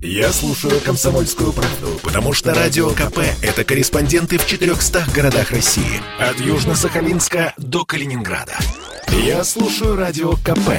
Я 0.00 0.32
слушаю 0.32 0.80
«Комсомольскую 0.80 1.52
правду», 1.52 1.98
потому 2.04 2.32
что 2.32 2.54
«Радио 2.54 2.90
КП»— 2.90 3.18
это 3.42 3.64
корреспонденты 3.64 4.38
в 4.38 4.46
400 4.46 5.06
городах 5.12 5.50
России. 5.50 6.00
От 6.20 6.36
Южно-Сахалинска 6.36 7.52
до 7.56 7.84
Калининграда. 7.84 8.56
Я 9.08 9.42
слушаю 9.42 9.96
«Радио 9.96 10.34
КП» 10.34 10.70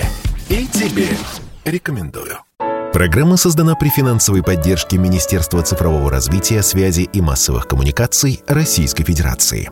и 0.47 0.65
тебе 0.67 1.09
рекомендую. 1.65 2.37
Программа 2.93 3.35
создана 3.35 3.75
при 3.75 3.89
финансовой 3.89 4.41
поддержке 4.41 4.97
Министерства 4.97 5.61
цифрового 5.63 6.09
развития, 6.09 6.63
связи 6.63 7.01
и 7.01 7.19
массовых 7.19 7.67
коммуникаций 7.67 8.41
Российской 8.47 9.03
Федерации. 9.03 9.69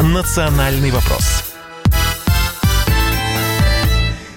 «Национальный 0.00 0.90
вопрос» 0.90 1.45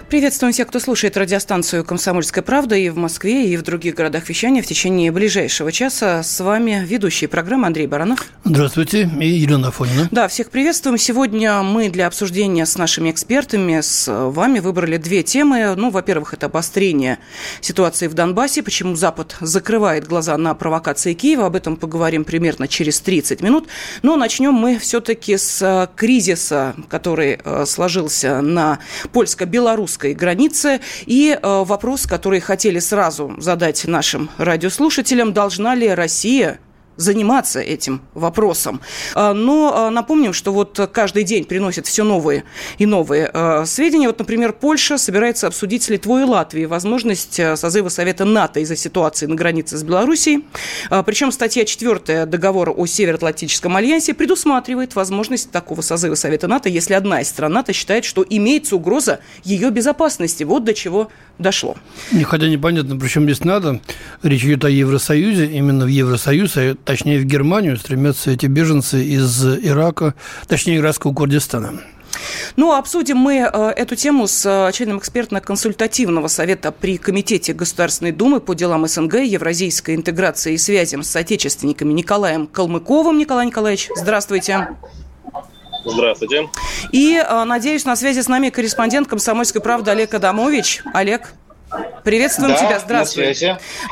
Приветствуем 0.10 0.52
всех, 0.52 0.68
кто 0.70 0.80
слушает 0.80 1.16
радиостанцию 1.18 1.86
«Комсомольская 1.86 2.43
правда» 2.43 2.75
и 2.75 2.89
в 2.89 2.97
Москве, 2.97 3.47
и 3.47 3.56
в 3.56 3.61
других 3.61 3.93
городах 3.93 4.28
вещания 4.28 4.64
в 4.64 4.66
течение 4.66 5.11
ближайшего 5.11 5.71
часа. 5.71 6.24
С 6.24 6.39
вами 6.39 6.83
ведущий 6.83 7.28
программы 7.28 7.68
Андрей 7.68 7.86
Баранов. 7.86 8.25
Здравствуйте, 8.43 9.07
и 9.21 9.28
Елена 9.28 9.68
Афонина. 9.68 10.07
Да, 10.10 10.28
всех 10.28 10.50
приветствуем. 10.50 10.97
Сегодня 10.97 11.61
мы 11.61 11.89
для 11.89 12.07
обсуждения 12.07 12.66
с 12.66 12.75
нашими 12.75 13.11
экспертами, 13.11 13.82
с 13.82 14.11
вами 14.11 14.57
выбрали 14.57 14.97
две 14.97 15.21
темы. 15.21 15.75
Ну, 15.75 15.92
во-первых, 15.92 16.33
это 16.33 16.47
обострение 16.47 17.19
ситуации 17.61 18.07
в 18.07 18.16
Донбассе, 18.16 18.64
почему 18.64 18.96
Запад 18.96 19.36
закрывает 19.41 20.07
глаза 20.07 20.36
на 20.38 20.55
провокации 20.55 21.14
Киева. 21.14 21.46
Об 21.46 21.55
этом 21.55 21.75
поговорим 21.75 22.24
примерно 22.24 22.68
через 22.68 23.00
30 23.00 23.41
минут. 23.41 23.68
Но 24.02 24.16
начнем 24.16 24.54
мы 24.55 24.80
все-таки 24.80 25.38
с 25.38 25.88
кризиса, 25.96 26.74
который 26.89 27.39
э, 27.44 27.66
сложился 27.68 28.41
на 28.41 28.80
польско-белорусском 29.11 29.99
белорусской 30.00 30.14
границы. 30.14 30.80
И 31.06 31.38
э, 31.42 31.64
вопрос, 31.66 32.06
который 32.06 32.39
хотели 32.39 32.80
сразу 32.80 33.36
задать 33.38 33.86
нашим 33.86 34.30
радиослушателям, 34.38 35.33
должна 35.33 35.75
ли 35.75 35.89
Россия 35.89 36.59
заниматься 37.00 37.61
этим 37.61 38.02
вопросом. 38.14 38.81
А, 39.16 39.33
но 39.33 39.73
а, 39.73 39.89
напомним, 39.89 40.33
что 40.33 40.52
вот 40.52 40.89
каждый 40.94 41.23
день 41.23 41.45
приносят 41.45 41.88
все 41.88 42.03
новые 42.03 42.44
и 42.78 42.86
новые 42.86 43.30
а, 43.33 43.66
сведения. 43.66 44.08
Вот, 44.08 44.19
например, 44.19 44.53
Польша 44.53 44.97
собирается 44.97 45.47
обсудить 45.47 45.83
с 45.83 45.89
Литвой 45.89 46.22
и 46.22 46.25
Латвией 46.25 46.66
возможность 46.66 47.39
созыва 47.56 47.89
Совета 47.89 48.25
НАТО 48.25 48.59
из-за 48.59 48.75
ситуации 48.75 49.25
на 49.25 49.36
границе 49.36 49.78
с 49.78 49.83
Белоруссией. 49.83 50.44
Причем 51.06 51.31
статья 51.31 51.64
4 51.64 52.25
договора 52.25 52.72
о 52.72 52.86
Североатлантическом 52.86 53.75
альянсе 53.75 54.13
предусматривает 54.13 54.95
возможность 54.95 55.52
такого 55.52 55.81
созыва 55.81 56.16
Совета 56.16 56.47
НАТО, 56.47 56.67
если 56.67 56.94
одна 56.94 57.22
из 57.22 57.30
стран 57.30 57.53
НАТО 57.53 57.72
считает, 57.72 58.03
что 58.03 58.25
имеется 58.30 58.75
угроза 58.75 59.22
ее 59.44 59.69
безопасности. 59.69 60.44
Вот 60.44 60.66
до 60.66 60.73
чего 60.73 61.09
дошло. 61.38 61.78
Хотя 62.23 62.50
непонятно, 62.50 62.97
причем 62.97 63.23
здесь 63.23 63.44
надо. 63.44 63.80
Речь 64.22 64.44
идет 64.44 64.66
о 64.66 64.69
Евросоюзе. 64.69 65.45
Именно 65.45 65.86
в 65.86 65.88
Евросоюз 65.88 66.58
точнее 66.89 67.19
в 67.19 67.25
Германию, 67.25 67.77
стремятся 67.77 68.31
эти 68.31 68.47
беженцы 68.47 69.03
из 69.03 69.45
Ирака, 69.45 70.15
точнее 70.47 70.77
иракского 70.77 71.13
Курдистана. 71.13 71.81
Ну, 72.55 72.73
обсудим 72.73 73.17
мы 73.17 73.35
э, 73.35 73.73
эту 73.77 73.95
тему 73.95 74.25
с 74.25 74.43
э, 74.43 74.71
членом 74.73 74.97
экспертно-консультативного 74.97 76.27
совета 76.29 76.71
при 76.71 76.97
Комитете 76.97 77.53
Государственной 77.53 78.11
Думы 78.11 78.41
по 78.41 78.55
делам 78.55 78.87
СНГ, 78.87 79.17
евразийской 79.17 79.93
интеграции 79.93 80.53
и 80.53 80.57
связям 80.57 81.03
с 81.03 81.09
соотечественниками 81.09 81.93
Николаем 81.93 82.47
Калмыковым. 82.47 83.19
Николай 83.19 83.45
Николаевич, 83.45 83.89
здравствуйте. 83.95 84.69
Здравствуйте. 85.85 86.49
И, 86.91 87.23
э, 87.23 87.43
надеюсь, 87.43 87.85
на 87.85 87.95
связи 87.95 88.21
с 88.21 88.27
нами 88.27 88.49
корреспондент 88.49 89.07
«Комсомольской 89.07 89.61
правды» 89.61 89.91
Олег 89.91 90.11
Адамович. 90.15 90.81
Олег. 90.91 91.35
Приветствуем 92.03 92.53
да, 92.53 92.58
тебя, 92.58 92.80
здравствуй. 92.80 93.36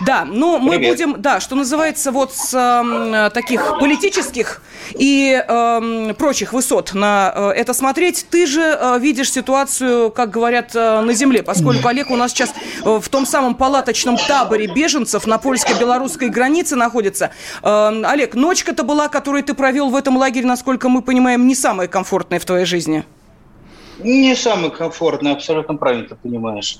Да, 0.05 0.25
ну 0.25 0.57
мы 0.57 0.77
Привет. 0.77 0.91
будем, 0.91 1.21
да, 1.21 1.39
что 1.39 1.55
называется, 1.55 2.11
вот 2.11 2.33
с 2.33 2.53
э, 2.53 3.29
таких 3.33 3.77
политических 3.79 4.61
и 4.95 5.43
э, 5.47 6.13
прочих 6.17 6.53
высот 6.53 6.93
на 6.93 7.31
э, 7.35 7.49
это 7.49 7.73
смотреть. 7.73 8.25
Ты 8.31 8.47
же 8.47 8.61
э, 8.61 8.97
видишь 8.99 9.31
ситуацию, 9.31 10.09
как 10.09 10.31
говорят, 10.31 10.71
э, 10.75 11.01
на 11.01 11.13
земле, 11.13 11.43
поскольку 11.43 11.87
Олег 11.87 12.09
у 12.09 12.15
нас 12.15 12.31
сейчас 12.31 12.51
э, 12.83 12.99
в 12.99 13.07
том 13.09 13.25
самом 13.27 13.53
палаточном 13.53 14.17
таборе 14.17 14.67
беженцев 14.67 15.27
на 15.27 15.37
польско-белорусской 15.37 16.29
границе 16.29 16.75
находится. 16.75 17.31
Э, 17.61 18.01
Олег, 18.05 18.33
ночка-то 18.33 18.83
была, 18.83 19.07
которую 19.07 19.43
ты 19.43 19.53
провел 19.53 19.89
в 19.89 19.95
этом 19.95 20.17
лагере, 20.17 20.47
насколько 20.47 20.89
мы 20.89 21.03
понимаем, 21.03 21.45
не 21.45 21.53
самая 21.53 21.87
комфортная 21.87 22.39
в 22.39 22.45
твоей 22.45 22.65
жизни. 22.65 23.03
Не 23.99 24.35
самая 24.35 24.71
комфортная, 24.71 25.33
абсолютно 25.33 25.75
правильно 25.75 26.07
ты 26.07 26.15
понимаешь. 26.15 26.79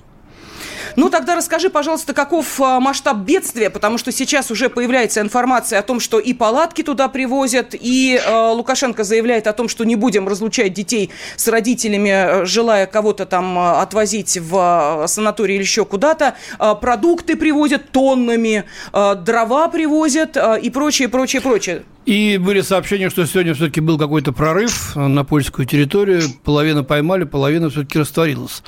Ну, 0.95 1.09
тогда 1.09 1.35
расскажи, 1.35 1.69
пожалуйста, 1.69 2.13
каков 2.13 2.59
а, 2.59 2.79
масштаб 2.79 3.17
бедствия, 3.17 3.69
потому 3.69 3.97
что 3.97 4.11
сейчас 4.11 4.51
уже 4.51 4.69
появляется 4.69 5.21
информация 5.21 5.79
о 5.79 5.81
том, 5.81 5.99
что 5.99 6.19
и 6.19 6.33
палатки 6.33 6.81
туда 6.81 7.07
привозят, 7.07 7.73
и 7.73 8.19
э, 8.23 8.51
Лукашенко 8.51 9.03
заявляет 9.03 9.47
о 9.47 9.53
том, 9.53 9.69
что 9.69 9.83
не 9.83 9.95
будем 9.95 10.27
разлучать 10.27 10.73
детей 10.73 11.09
с 11.35 11.47
родителями, 11.47 12.45
желая 12.45 12.85
кого-то 12.85 13.25
там 13.25 13.57
отвозить 13.57 14.38
в 14.38 15.05
санаторий 15.07 15.55
или 15.55 15.63
еще 15.63 15.85
куда-то. 15.85 16.35
Э, 16.59 16.75
продукты 16.79 17.35
привозят 17.35 17.91
тоннами, 17.91 18.65
э, 18.94 19.15
дрова 19.15 19.69
привозят 19.69 20.38
э, 20.38 20.59
и 20.61 20.69
прочее, 20.69 21.09
прочее, 21.09 21.41
прочее. 21.41 21.83
И 22.07 22.38
были 22.38 22.61
сообщения, 22.61 23.09
что 23.09 23.25
сегодня 23.25 23.53
все-таки 23.53 23.81
был 23.81 23.97
какой-то 23.97 24.31
прорыв 24.31 24.95
на 24.95 25.25
польскую 25.25 25.65
территорию. 25.65 26.21
Половина 26.45 26.85
поймали, 26.85 27.25
половина 27.25 27.69
все-таки 27.69 27.99
растворилась. 27.99 28.63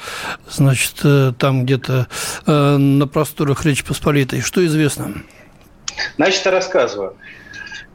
Значит, 0.50 0.96
э, 1.04 1.32
там 1.38 1.64
где-то 1.64 1.99
э, 2.46 2.78
на 2.78 3.08
просторах 3.08 3.66
Речи 3.66 3.86
Посполитой. 3.86 4.42
Что 4.42 4.66
известно? 4.66 5.24
Значит, 6.18 6.46
я 6.46 6.52
рассказываю. 6.52 7.16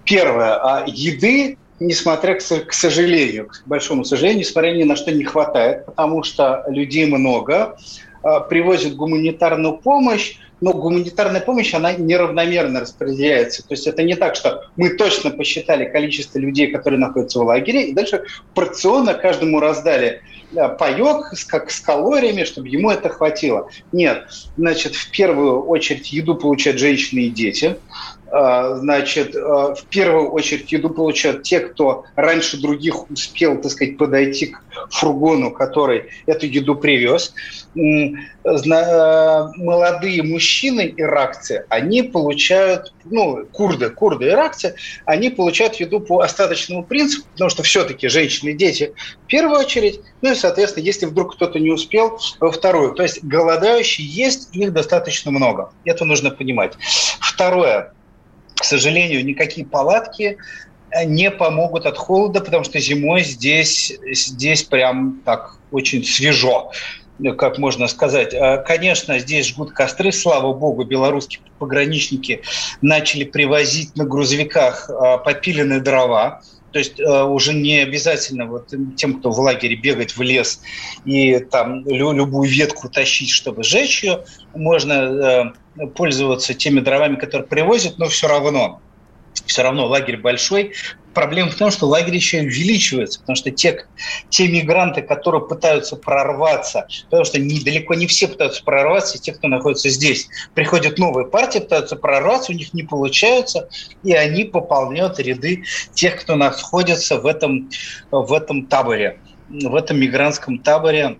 Первое. 0.05 0.55
А 0.55 0.85
еды 0.87 1.57
несмотря, 1.81 2.35
к 2.37 2.73
сожалению, 2.73 3.49
к 3.49 3.63
большому 3.67 4.05
сожалению, 4.05 4.41
несмотря 4.41 4.73
ни 4.73 4.85
на 4.85 4.97
что 4.97 5.13
не 5.13 5.25
хватает, 5.25 5.87
потому 5.87 6.23
что 6.23 6.65
людей 6.69 7.07
много, 7.07 7.77
а, 8.23 8.41
привозят 8.41 8.95
гуманитарную 8.95 9.77
помощь, 9.79 10.37
но 10.65 10.73
гуманитарная 10.73 11.43
помощь, 11.43 11.75
она 11.75 11.93
неравномерно 11.93 12.81
распределяется. 12.81 13.61
То 13.61 13.75
есть 13.75 13.87
это 13.87 14.03
не 14.03 14.15
так, 14.15 14.35
что 14.35 14.63
мы 14.77 14.97
точно 14.97 15.31
посчитали 15.31 15.85
количество 15.85 16.39
людей, 16.39 16.69
которые 16.69 16.99
находятся 16.99 17.41
в 17.41 17.43
лагере, 17.43 17.89
и 17.89 17.93
дальше 17.93 18.25
порционно 18.55 19.13
каждому 19.13 19.61
раздали 19.61 20.23
э, 20.55 20.69
паек 20.79 21.35
с, 21.35 21.45
как, 21.45 21.71
с 21.71 21.81
калориями, 21.81 22.45
чтобы 22.45 22.69
ему 22.69 22.91
это 22.91 23.11
хватило. 23.11 23.69
Нет, 23.93 24.25
значит, 24.57 24.95
в 24.95 25.11
первую 25.11 25.65
очередь 25.65 26.11
еду 26.15 26.35
получают 26.35 26.81
женщины 26.81 27.21
и 27.21 27.29
дети. 27.29 27.77
А, 28.37 28.75
значит, 28.75 29.37
а, 29.37 29.77
в 29.77 29.85
первую 29.85 30.33
очередь 30.33 30.73
еду 30.73 30.91
получают 30.91 31.45
те, 31.45 31.61
кто 31.61 32.05
раньше 32.17 32.61
других 32.61 33.09
успел, 33.09 33.61
так 33.61 33.71
сказать, 33.71 33.97
подойти 33.97 34.47
к 34.47 34.61
фургону, 34.91 35.53
который 35.53 36.07
эту 36.27 36.47
еду 36.47 36.75
привез. 36.75 37.33
А, 37.77 39.53
молодые 39.57 40.25
мужчины 40.25 40.93
иракцы, 40.97 41.65
они 41.69 42.03
получают, 42.03 42.93
ну, 43.05 43.47
курды, 43.53 43.91
курды 43.91 44.31
иракцы, 44.31 44.75
они 45.05 45.31
получают 45.31 45.77
еду 45.77 46.01
по 46.01 46.19
остаточному 46.19 46.83
принципу, 46.83 47.29
потому 47.35 47.51
что 47.51 47.63
все-таки 47.63 48.09
женщины 48.09 48.51
и 48.51 48.55
дети 48.55 48.95
в 49.23 49.27
первую 49.29 49.61
очередь, 49.61 50.01
ну 50.23 50.33
и, 50.33 50.35
соответственно, 50.35 50.83
если 50.83 51.07
вдруг 51.07 51.37
кто-то 51.37 51.61
не 51.61 51.71
успел, 51.71 52.19
во 52.41 52.51
вторую. 52.51 52.95
То 52.95 53.05
есть 53.05 53.23
голодающие 53.23 54.05
есть, 54.05 54.49
их 54.57 54.73
достаточно 54.73 55.31
много. 55.31 55.73
Это 55.85 56.05
нужно 56.05 56.33
понимать. 56.33 56.73
Второе 57.21 57.93
к 58.55 58.65
сожалению, 58.65 59.25
никакие 59.25 59.67
палатки 59.67 60.39
э, 60.91 61.05
не 61.05 61.31
помогут 61.31 61.87
от 61.87 61.99
холода, 61.99 62.41
потому 62.41 62.65
что 62.65 62.79
зимой 62.81 63.23
здесь, 63.23 63.93
здесь 64.13 64.63
прям 64.63 65.21
так 65.25 65.57
очень 65.71 66.05
свежо 66.05 66.71
как 67.39 67.59
можно 67.59 67.87
сказать. 67.89 68.35
Э, 68.35 68.63
конечно, 68.67 69.19
здесь 69.19 69.49
жгут 69.49 69.73
костры, 69.73 70.13
слава 70.13 70.53
богу, 70.53 70.85
белорусские 70.85 71.41
пограничники 71.59 72.43
начали 72.83 73.25
привозить 73.25 73.97
на 73.97 74.05
грузовиках 74.05 74.91
э, 74.91 75.19
попиленные 75.25 75.81
дрова, 75.81 76.43
то 76.75 76.81
есть 76.81 76.99
уже 76.99 77.55
не 77.55 77.79
обязательно 77.79 78.47
вот 78.47 78.75
тем, 78.97 79.21
кто 79.21 79.31
в 79.31 79.39
лагере 79.39 79.77
бегать 79.77 80.17
в 80.17 80.23
лес 80.23 80.61
и 81.05 81.39
там 81.39 81.87
любую 81.87 82.51
ветку 82.51 82.89
тащить, 82.89 83.31
чтобы 83.31 83.63
сжечь 83.63 84.03
ее, 84.03 84.25
можно 84.55 85.55
пользоваться 85.95 86.53
теми 86.53 86.81
дровами, 86.81 87.15
которые 87.15 87.47
привозят, 87.47 87.99
но 87.99 88.07
все 88.07 88.27
равно, 88.27 88.81
все 89.47 89.63
равно 89.63 89.87
лагерь 89.87 90.17
большой. 90.17 90.73
Проблема 91.13 91.51
в 91.51 91.55
том, 91.55 91.71
что 91.71 91.87
лагерь 91.87 92.17
еще 92.17 92.41
увеличивается, 92.41 93.21
потому 93.21 93.37
что 93.37 93.53
те, 93.53 93.87
те 94.31 94.49
мигранты, 94.49 95.01
которые 95.01 95.47
пытаются 95.47 95.95
прорваться, 95.95 96.89
потому 97.05 97.25
что 97.25 97.39
не, 97.39 97.61
далеко 97.61 97.95
не 97.95 98.09
все 98.09 98.27
пытаются 98.27 98.65
прорваться, 98.65 99.19
те, 99.19 99.33
кто 99.33 99.47
находится 99.47 99.91
здесь, 99.91 100.29
приходят 100.55 100.99
новые 100.99 101.27
партии, 101.27 101.61
пытаются 101.61 101.95
прорваться, 101.95 102.51
у 102.51 102.55
них 102.57 102.75
не 102.75 102.83
получается, 102.83 103.69
и 104.03 104.13
они 104.13 104.45
пополняют 104.45 105.21
ряды 105.21 105.63
тех, 105.93 106.21
кто 106.21 106.35
находится 106.35 107.21
в 107.21 107.27
этом, 107.27 107.71
в 108.11 108.33
этом 108.33 108.67
таборе, 108.67 109.21
в 109.49 109.75
этом 109.77 110.01
мигрантском 110.01 110.59
таборе 110.59 111.19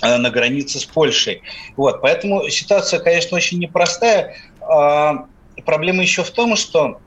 на 0.00 0.30
границе 0.30 0.78
с 0.78 0.84
Польшей. 0.84 1.42
Вот, 1.76 2.00
поэтому 2.00 2.48
ситуация, 2.48 3.00
конечно, 3.00 3.36
очень 3.36 3.58
непростая. 3.58 4.36
А, 4.60 5.26
проблема 5.64 6.02
еще 6.02 6.22
в 6.22 6.30
том, 6.30 6.56
что 6.56 7.00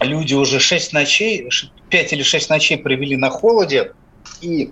люди 0.00 0.34
уже 0.34 0.60
6 0.60 0.92
ночей, 0.92 1.48
5 1.90 2.12
или 2.12 2.22
6 2.22 2.50
ночей 2.50 2.78
провели 2.78 3.16
на 3.16 3.30
холоде, 3.30 3.92
и 4.40 4.70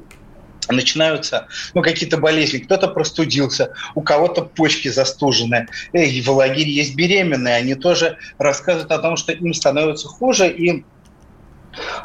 начинаются 0.68 1.46
ну, 1.74 1.82
какие-то 1.82 2.16
болезни. 2.16 2.58
Кто-то 2.58 2.88
простудился, 2.88 3.72
у 3.94 4.00
кого-то 4.00 4.42
почки 4.42 4.88
застужены. 4.88 5.68
И 5.92 6.22
в 6.22 6.30
лагере 6.30 6.70
есть 6.70 6.94
беременные, 6.94 7.56
они 7.56 7.74
тоже 7.74 8.18
рассказывают 8.38 8.90
о 8.90 8.98
том, 8.98 9.16
что 9.16 9.32
им 9.32 9.52
становится 9.52 10.08
хуже. 10.08 10.50
И 10.50 10.84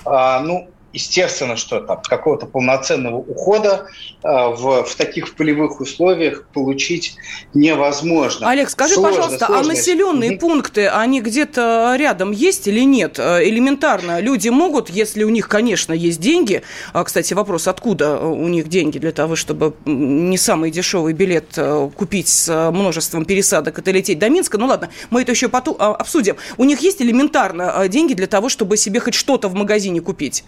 а, 0.06 0.42
ну, 0.42 0.70
естественно, 0.94 1.56
что 1.56 1.82
там 1.82 2.02
какого-то 2.02 2.46
полноценного 2.46 3.18
ухода 3.18 3.88
э, 4.24 4.28
в, 4.28 4.84
в 4.84 4.96
таких 4.96 5.36
полевых 5.36 5.80
условиях 5.80 6.48
получить 6.54 7.16
невозможно. 7.54 8.50
Олег, 8.50 8.70
скажи, 8.70 8.96
сложно, 8.96 9.18
пожалуйста, 9.18 9.46
сложно. 9.46 9.72
а 9.72 9.76
населенные 9.76 10.32
угу. 10.32 10.40
пункты, 10.40 10.88
они 10.88 11.22
где-то 11.22 11.96
рядом 11.98 12.32
есть 12.32 12.68
или 12.68 12.82
нет? 12.82 13.20
Э, 13.20 13.44
элементарно, 13.44 14.20
люди 14.20 14.50
могут, 14.50 14.90
если 14.90 15.24
у 15.24 15.30
них, 15.30 15.48
конечно, 15.48 15.94
есть 15.94 16.20
деньги, 16.20 16.64
а, 16.94 17.04
кстати, 17.04 17.34
вопрос, 17.34 17.68
откуда 17.68 18.20
у 18.20 18.48
них 18.48 18.68
деньги 18.68 18.98
для 18.98 19.12
того, 19.12 19.36
чтобы 19.36 19.76
не 19.86 20.38
самый 20.38 20.72
дешевый 20.72 21.14
билет 21.14 21.54
э, 21.58 21.90
купить 21.96 22.28
с 22.28 22.72
множеством 22.72 23.26
пересадок, 23.26 23.78
это 23.78 23.92
лететь 23.92 24.18
до 24.18 24.30
Минска, 24.30 24.58
ну 24.58 24.66
ладно, 24.66 24.90
мы 25.12 25.22
это 25.22 25.32
еще 25.32 25.50
потом 25.50 25.76
а, 25.80 25.94
обсудим. 25.94 26.38
У 26.58 26.64
них 26.64 26.80
есть 26.80 27.02
элементарно 27.02 27.88
деньги 27.88 28.14
для 28.14 28.28
того, 28.28 28.50
чтобы 28.50 28.76
себе 28.78 29.00
хоть 29.00 29.14
что-то 29.14 29.48
в 29.50 29.54
магазине 29.54 30.02
купить? 30.02 30.44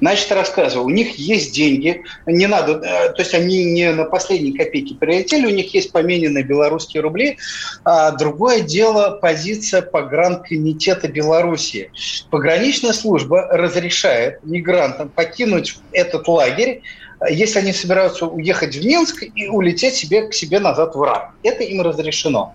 Значит, 0.00 0.32
рассказывал, 0.32 0.86
у 0.86 0.90
них 0.90 1.16
есть 1.16 1.54
деньги, 1.54 2.02
не 2.26 2.46
надо, 2.46 2.72
э, 2.72 3.12
то 3.12 3.16
есть 3.18 3.34
они 3.34 3.64
не 3.64 3.92
на 3.92 4.04
последние 4.04 4.56
копейки 4.56 4.94
прилетели, 4.94 5.46
у 5.46 5.50
них 5.50 5.72
есть 5.74 5.92
помененные 5.92 6.44
белорусские 6.44 7.02
рубли. 7.02 7.38
А 7.84 8.12
другое 8.12 8.60
дело 8.60 9.18
позиция 9.20 9.82
погранкомитета 9.82 11.08
Беларуси. 11.08 11.90
Пограничная 12.30 12.92
служба 12.92 13.46
разрешает 13.50 14.44
мигрантам 14.44 15.10
покинуть 15.10 15.76
этот 15.92 16.28
лагерь 16.28 16.82
если 17.28 17.58
они 17.58 17.72
собираются 17.72 18.26
уехать 18.26 18.76
в 18.76 18.84
Минск 18.84 19.22
и 19.22 19.48
улететь 19.48 19.94
себе 19.94 20.28
к 20.28 20.34
себе 20.34 20.58
назад 20.58 20.94
в 20.94 21.04
Ирак. 21.04 21.32
Это 21.42 21.62
им 21.64 21.82
разрешено. 21.82 22.54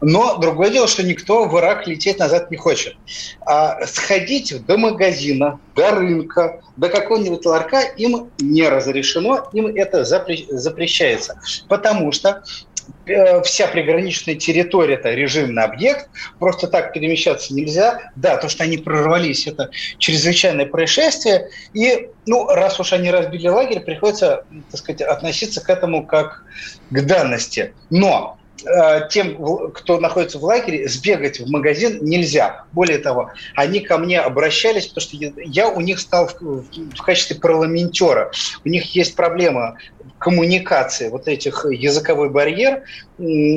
Но 0.00 0.36
другое 0.36 0.70
дело, 0.70 0.88
что 0.88 1.02
никто 1.02 1.44
в 1.44 1.58
Ирак 1.58 1.86
лететь 1.86 2.18
назад 2.18 2.50
не 2.50 2.56
хочет. 2.56 2.96
А 3.44 3.84
сходить 3.86 4.64
до 4.66 4.78
магазина, 4.78 5.60
до 5.74 5.90
рынка, 5.90 6.60
до 6.76 6.88
какого-нибудь 6.88 7.44
ларька 7.44 7.80
им 7.80 8.30
не 8.38 8.68
разрешено, 8.68 9.48
им 9.52 9.66
это 9.66 10.04
запрещается. 10.04 11.40
Потому 11.68 12.12
что 12.12 12.42
вся 13.44 13.66
приграничная 13.68 14.34
территория– 14.34 14.94
это 14.96 15.12
режимный 15.14 15.62
объект, 15.62 16.08
просто 16.38 16.68
так 16.68 16.92
перемещаться 16.92 17.54
нельзя. 17.54 18.10
Да, 18.16 18.36
то, 18.36 18.48
что 18.48 18.64
они 18.64 18.78
прорвались, 18.78 19.46
это 19.46 19.70
чрезвычайное 19.98 20.66
происшествие, 20.66 21.48
и, 21.72 22.08
ну, 22.26 22.46
раз 22.46 22.78
уж 22.80 22.92
они 22.92 23.10
разбили 23.10 23.48
лагерь, 23.48 23.80
приходится, 23.80 24.44
так 24.70 24.80
сказать, 24.80 25.02
относиться 25.02 25.62
к 25.62 25.70
этому 25.70 26.06
как 26.06 26.44
к 26.90 27.00
данности. 27.02 27.74
Но 27.90 28.37
Э, 28.37 28.37
тем, 29.10 29.70
кто 29.72 30.00
находится 30.00 30.38
в 30.38 30.44
лагере, 30.44 30.88
сбегать 30.88 31.40
в 31.40 31.48
магазин 31.48 31.98
нельзя. 32.02 32.64
Более 32.72 32.98
того, 32.98 33.30
они 33.54 33.80
ко 33.80 33.98
мне 33.98 34.20
обращались, 34.20 34.86
потому 34.86 35.02
что 35.02 35.42
я 35.44 35.68
у 35.68 35.80
них 35.80 36.00
стал 36.00 36.28
в 36.40 37.02
качестве 37.02 37.36
парламентера. 37.36 38.30
У 38.64 38.68
них 38.68 38.94
есть 38.94 39.14
проблема 39.14 39.76
коммуникации, 40.18 41.08
вот 41.08 41.28
этих 41.28 41.64
языковой 41.70 42.30
барьер 42.30 42.82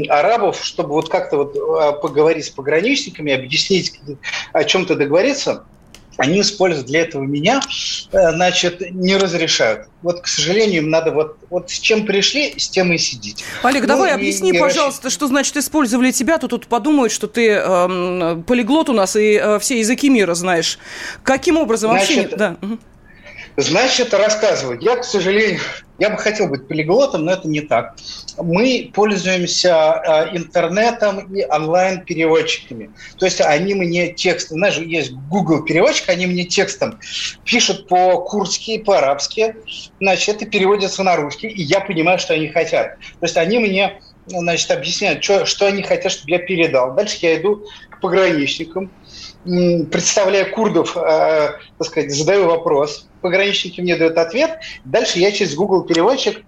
арабов, 0.09 0.63
чтобы 0.63 0.91
вот 0.91 1.09
как-то 1.09 1.37
вот 1.37 1.55
а, 1.55 1.93
поговорить 1.93 2.45
с 2.45 2.49
пограничниками, 2.49 3.33
объяснить, 3.33 3.99
о 4.53 4.63
чем-то 4.63 4.95
договориться– 4.95 5.65
они 6.21 6.41
используют 6.41 6.87
для 6.87 7.01
этого 7.01 7.23
меня, 7.23 7.61
э, 8.11 8.31
значит, 8.31 8.81
не 8.91 9.17
разрешают. 9.17 9.87
Вот, 10.01 10.21
к 10.21 10.27
сожалению, 10.27 10.83
им 10.83 10.89
надо 10.89 11.11
вот, 11.11 11.37
вот 11.49 11.69
с 11.69 11.79
чем 11.79 12.05
пришли, 12.05 12.53
с 12.57 12.69
тем 12.69 12.91
и 12.91 12.97
сидеть. 12.97 13.43
Олег, 13.63 13.81
ну, 13.81 13.87
давай 13.87 14.11
и, 14.11 14.13
объясни, 14.13 14.51
и 14.51 14.59
пожалуйста, 14.59 15.09
что 15.09 15.27
значит 15.27 15.57
использовали 15.57 16.11
тебя, 16.11 16.37
то 16.37 16.47
тут 16.47 16.67
подумают, 16.67 17.11
что 17.11 17.27
ты 17.27 17.49
э, 17.49 18.41
полиглот 18.47 18.89
у 18.89 18.93
нас 18.93 19.15
и 19.15 19.39
э, 19.41 19.59
все 19.59 19.79
языки 19.79 20.09
мира 20.09 20.33
знаешь. 20.33 20.77
Каким 21.23 21.57
образом 21.57 21.91
значит, 21.91 22.31
вообще... 22.31 22.35
Да. 22.35 22.57
Значит, 23.57 24.13
рассказываю. 24.13 24.79
Я, 24.81 24.95
к 24.95 25.03
сожалению, 25.03 25.59
я 25.99 26.09
бы 26.09 26.17
хотел 26.17 26.47
быть 26.47 26.67
полиглотом, 26.67 27.25
но 27.25 27.33
это 27.33 27.47
не 27.47 27.61
так. 27.61 27.95
Мы 28.37 28.91
пользуемся 28.93 29.91
а, 29.93 30.35
интернетом 30.35 31.33
и 31.33 31.45
онлайн-переводчиками. 31.45 32.91
То 33.17 33.25
есть 33.25 33.41
они 33.41 33.73
мне 33.73 34.13
текстом, 34.13 34.57
знаешь, 34.57 34.77
есть 34.77 35.11
Google 35.11 35.63
переводчик, 35.63 36.09
они 36.09 36.27
мне 36.27 36.45
текстом 36.45 36.99
пишут 37.43 37.87
по-курски 37.87 38.71
и 38.71 38.83
по-арабски, 38.83 39.55
значит, 39.99 40.37
это 40.37 40.45
переводится 40.45 41.03
на 41.03 41.15
русский, 41.17 41.47
и 41.47 41.61
я 41.61 41.81
понимаю, 41.81 42.19
что 42.19 42.33
они 42.33 42.47
хотят. 42.47 42.97
То 43.19 43.25
есть 43.25 43.37
они 43.37 43.59
мне 43.59 43.99
значит, 44.27 44.71
объясняют, 44.71 45.23
что, 45.23 45.45
что 45.45 45.67
они 45.67 45.81
хотят, 45.81 46.11
чтобы 46.11 46.31
я 46.31 46.39
передал. 46.39 46.93
Дальше 46.93 47.17
я 47.21 47.37
иду 47.37 47.65
к 47.89 47.99
пограничникам, 47.99 48.91
представляя 49.43 50.45
курдов, 50.45 50.95
э, 50.95 50.99
так 51.77 51.87
сказать, 51.87 52.13
задаю 52.13 52.47
вопрос, 52.47 53.07
пограничники 53.21 53.81
мне 53.81 53.95
дают 53.95 54.17
ответ, 54.17 54.59
дальше 54.85 55.19
я 55.19 55.31
через 55.31 55.55
Google 55.55 55.83
переводчик 55.83 56.43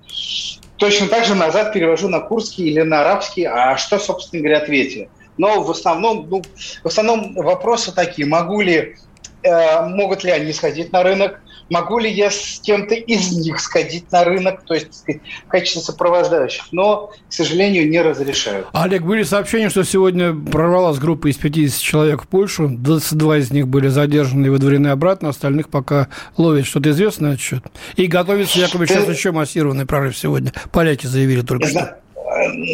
точно 0.77 1.07
так 1.07 1.25
же 1.25 1.35
назад 1.35 1.73
перевожу 1.73 2.09
на 2.09 2.19
курский 2.19 2.65
или 2.65 2.81
на 2.81 3.01
арабский, 3.01 3.45
а 3.45 3.77
что, 3.77 3.99
собственно 3.99 4.41
говоря, 4.41 4.59
ответили. 4.59 5.09
Но 5.37 5.61
в 5.61 5.71
основном, 5.71 6.27
ну, 6.29 6.43
в 6.83 6.87
основном 6.87 7.35
вопросы 7.35 7.91
такие, 7.93 8.27
могу 8.27 8.61
ли, 8.61 8.95
э, 9.43 9.85
могут 9.87 10.23
ли 10.23 10.31
они 10.31 10.53
сходить 10.53 10.91
на 10.91 11.03
рынок, 11.03 11.42
могу 11.69 11.99
ли 11.99 12.11
я 12.11 12.29
с 12.29 12.59
кем-то 12.61 12.95
из 12.95 13.31
них 13.31 13.59
сходить 13.59 14.11
на 14.11 14.23
рынок, 14.23 14.63
то 14.65 14.73
есть 14.73 14.93
сказать, 14.93 15.21
в 15.45 15.49
качестве 15.49 15.81
сопровождающих, 15.81 16.65
но, 16.71 17.11
к 17.29 17.33
сожалению, 17.33 17.89
не 17.89 18.01
разрешают. 18.01 18.67
Олег, 18.73 19.03
были 19.03 19.23
сообщения, 19.23 19.69
что 19.69 19.83
сегодня 19.83 20.33
прорвалась 20.33 20.99
группа 20.99 21.27
из 21.27 21.37
50 21.37 21.81
человек 21.81 22.23
в 22.23 22.27
Польшу, 22.27 22.69
22 22.69 23.37
из 23.37 23.51
них 23.51 23.67
были 23.67 23.87
задержаны 23.87 24.47
и 24.47 24.49
выдворены 24.49 24.87
обратно, 24.87 25.29
остальных 25.29 25.69
пока 25.69 26.07
ловят. 26.37 26.65
Что-то 26.65 26.91
известно 26.91 27.29
на 27.29 27.33
отчет? 27.35 27.63
И 27.95 28.07
готовится 28.07 28.59
якобы 28.59 28.87
сейчас 28.87 29.07
еще 29.07 29.31
массированный 29.31 29.85
прорыв 29.85 30.17
сегодня. 30.17 30.53
Поляки 30.71 31.05
заявили 31.05 31.41
только 31.41 31.67
что. 31.67 32.02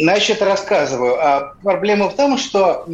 Значит, 0.02 0.42
рассказываю. 0.42 1.16
А 1.20 1.54
проблема 1.62 2.08
в 2.08 2.14
том, 2.14 2.38
что 2.38 2.84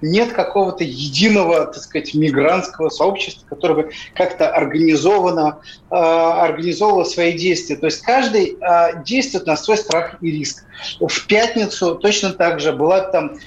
нет 0.00 0.32
какого-то 0.32 0.84
единого, 0.84 1.66
так 1.66 1.82
сказать, 1.82 2.14
мигрантского 2.14 2.90
сообщества, 2.90 3.46
которое 3.48 3.74
бы 3.74 3.90
как-то 4.14 4.48
организованно 4.48 5.58
э, 5.90 5.94
организовывало 5.94 7.04
свои 7.04 7.32
действия. 7.32 7.76
То 7.76 7.86
есть 7.86 8.02
каждый 8.02 8.56
э, 8.60 9.02
действует 9.04 9.46
на 9.46 9.56
свой 9.56 9.76
страх 9.76 10.16
и 10.20 10.30
риск. 10.30 10.64
В 11.00 11.26
пятницу 11.26 11.96
точно 11.96 12.30
так 12.30 12.60
же 12.60 12.72
была 12.72 13.00
там 13.00 13.38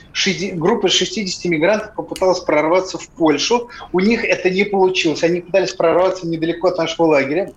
группа 0.54 0.90
60 0.90 1.46
мигрантов 1.46 1.96
попыталась 1.96 2.42
прорваться 2.42 2.98
в 2.98 3.08
Польшу. 3.10 3.70
У 3.94 4.00
них 4.00 4.26
это 4.26 4.50
не 4.50 4.66
получилось. 4.66 5.24
Они 5.24 5.40
пытались 5.40 5.74
прорваться 5.74 6.28
недалеко 6.28 6.68
от 6.68 6.78
нашего 6.78 7.08
лагеря. 7.08 7.54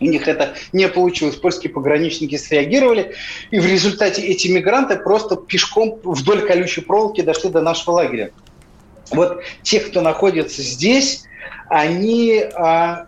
У 0.00 0.04
них 0.04 0.28
это 0.28 0.54
не 0.72 0.88
получилось. 0.88 1.36
Польские 1.36 1.72
пограничники 1.72 2.36
среагировали, 2.36 3.14
и 3.50 3.58
в 3.58 3.66
результате 3.66 4.22
эти 4.22 4.48
мигранты 4.48 4.96
просто 4.96 5.36
пешком 5.36 5.98
вдоль 6.04 6.46
колючей 6.46 6.82
проволоки 6.82 7.22
дошли 7.22 7.50
до 7.50 7.60
нашего 7.60 7.94
лагеря. 7.94 8.30
Вот 9.10 9.42
те, 9.62 9.80
кто 9.80 10.00
находится 10.00 10.62
здесь, 10.62 11.24
они 11.68 12.44
а, 12.54 13.06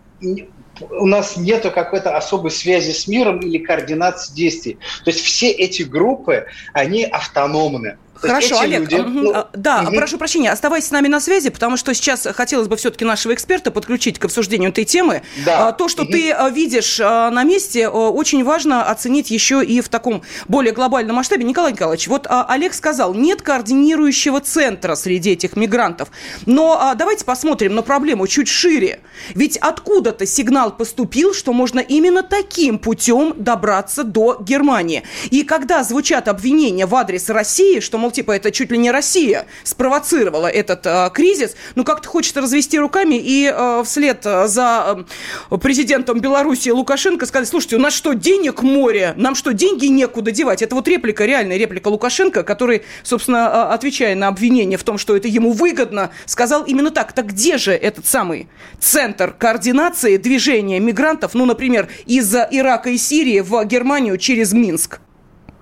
у 0.81 1.05
нас 1.05 1.37
нет 1.37 1.63
какой-то 1.63 2.15
особой 2.15 2.51
связи 2.51 2.91
с 2.91 3.07
миром 3.07 3.39
или 3.39 3.57
координации 3.57 4.33
действий. 4.33 4.77
То 5.03 5.11
есть 5.11 5.23
все 5.23 5.51
эти 5.51 5.83
группы, 5.83 6.45
они 6.73 7.03
автономны. 7.03 7.97
Хорошо, 8.21 8.59
Олег, 8.59 8.81
люди, 8.81 8.95
ну, 8.95 9.45
да, 9.53 9.83
угу. 9.83 9.95
прошу 9.95 10.17
прощения, 10.17 10.51
оставайся 10.51 10.89
с 10.89 10.91
нами 10.91 11.07
на 11.07 11.19
связи, 11.19 11.49
потому 11.49 11.77
что 11.77 11.93
сейчас 11.93 12.27
хотелось 12.33 12.67
бы 12.67 12.75
все-таки 12.75 13.05
нашего 13.05 13.33
эксперта 13.33 13.71
подключить 13.71 14.19
к 14.19 14.25
обсуждению 14.25 14.71
этой 14.71 14.83
темы. 14.83 15.21
Да. 15.45 15.69
А, 15.69 15.71
то, 15.71 15.87
что 15.87 16.03
угу. 16.03 16.11
ты 16.11 16.31
а, 16.31 16.49
видишь 16.49 16.99
а, 17.01 17.31
на 17.31 17.43
месте, 17.43 17.87
очень 17.87 18.43
важно 18.43 18.83
оценить 18.83 19.31
еще 19.31 19.63
и 19.63 19.79
в 19.81 19.89
таком 19.89 20.21
более 20.47 20.73
глобальном 20.73 21.15
масштабе. 21.15 21.45
Николай 21.45 21.71
Николаевич, 21.71 22.07
вот 22.07 22.27
Олег 22.29 22.73
сказал, 22.73 23.13
нет 23.13 23.41
координирующего 23.41 24.41
центра 24.41 24.95
среди 24.95 25.31
этих 25.31 25.55
мигрантов. 25.55 26.09
Но 26.45 26.93
давайте 26.95 27.23
посмотрим 27.23 27.75
на 27.75 27.83
проблему 27.83 28.27
чуть 28.27 28.47
шире. 28.47 28.99
Ведь 29.33 29.57
откуда-то 29.57 30.25
сигнал 30.25 30.75
поступил, 30.75 31.33
что 31.33 31.53
можно 31.53 31.79
именно 31.79 32.23
таким 32.23 32.79
путем 32.79 33.33
добраться 33.37 34.03
до 34.03 34.37
Германии. 34.41 35.03
И 35.31 35.43
когда 35.43 35.83
звучат 35.83 36.27
обвинения 36.27 36.85
в 36.85 36.95
адрес 36.95 37.29
России, 37.29 37.79
что, 37.79 37.97
мол, 37.97 38.08
мол, 38.09 38.11
типа, 38.11 38.31
это 38.31 38.51
чуть 38.51 38.71
ли 38.71 38.77
не 38.77 38.91
Россия 38.91 39.45
спровоцировала 39.63 40.47
этот 40.47 40.85
э, 40.85 41.09
кризис. 41.13 41.55
Ну, 41.75 41.83
как-то 41.83 42.09
хочется 42.09 42.41
развести 42.41 42.79
руками 42.79 43.15
и 43.15 43.51
э, 43.53 43.83
вслед 43.85 44.23
за 44.23 45.05
э, 45.51 45.57
президентом 45.57 46.19
Беларуси 46.19 46.69
Лукашенко 46.69 47.27
сказать, 47.27 47.47
слушайте, 47.47 47.75
у 47.75 47.79
нас 47.79 47.93
что, 47.93 48.13
денег 48.13 48.63
море? 48.63 49.13
Нам 49.15 49.35
что, 49.35 49.53
деньги 49.53 49.85
некуда 49.85 50.31
девать? 50.31 50.63
Это 50.63 50.73
вот 50.73 50.87
реплика, 50.87 51.25
реальная 51.25 51.57
реплика 51.57 51.89
Лукашенко, 51.89 52.43
который, 52.43 52.81
собственно, 53.03 53.71
отвечая 53.71 54.15
на 54.15 54.27
обвинение 54.27 54.79
в 54.79 54.83
том, 54.83 54.97
что 54.97 55.15
это 55.15 55.27
ему 55.27 55.51
выгодно, 55.51 56.09
сказал 56.25 56.63
именно 56.63 56.89
так. 56.89 57.13
Так 57.13 57.27
где 57.27 57.57
же 57.57 57.73
этот 57.73 58.07
самый 58.07 58.47
центр 58.79 59.35
координации 59.37 60.17
движения 60.17 60.79
мигрантов, 60.79 61.35
ну, 61.35 61.45
например, 61.45 61.89
из 62.07 62.33
Ирака 62.33 62.89
и 62.89 62.97
Сирии 62.97 63.41
в 63.41 63.63
Германию 63.65 64.17
через 64.17 64.51
Минск? 64.53 64.99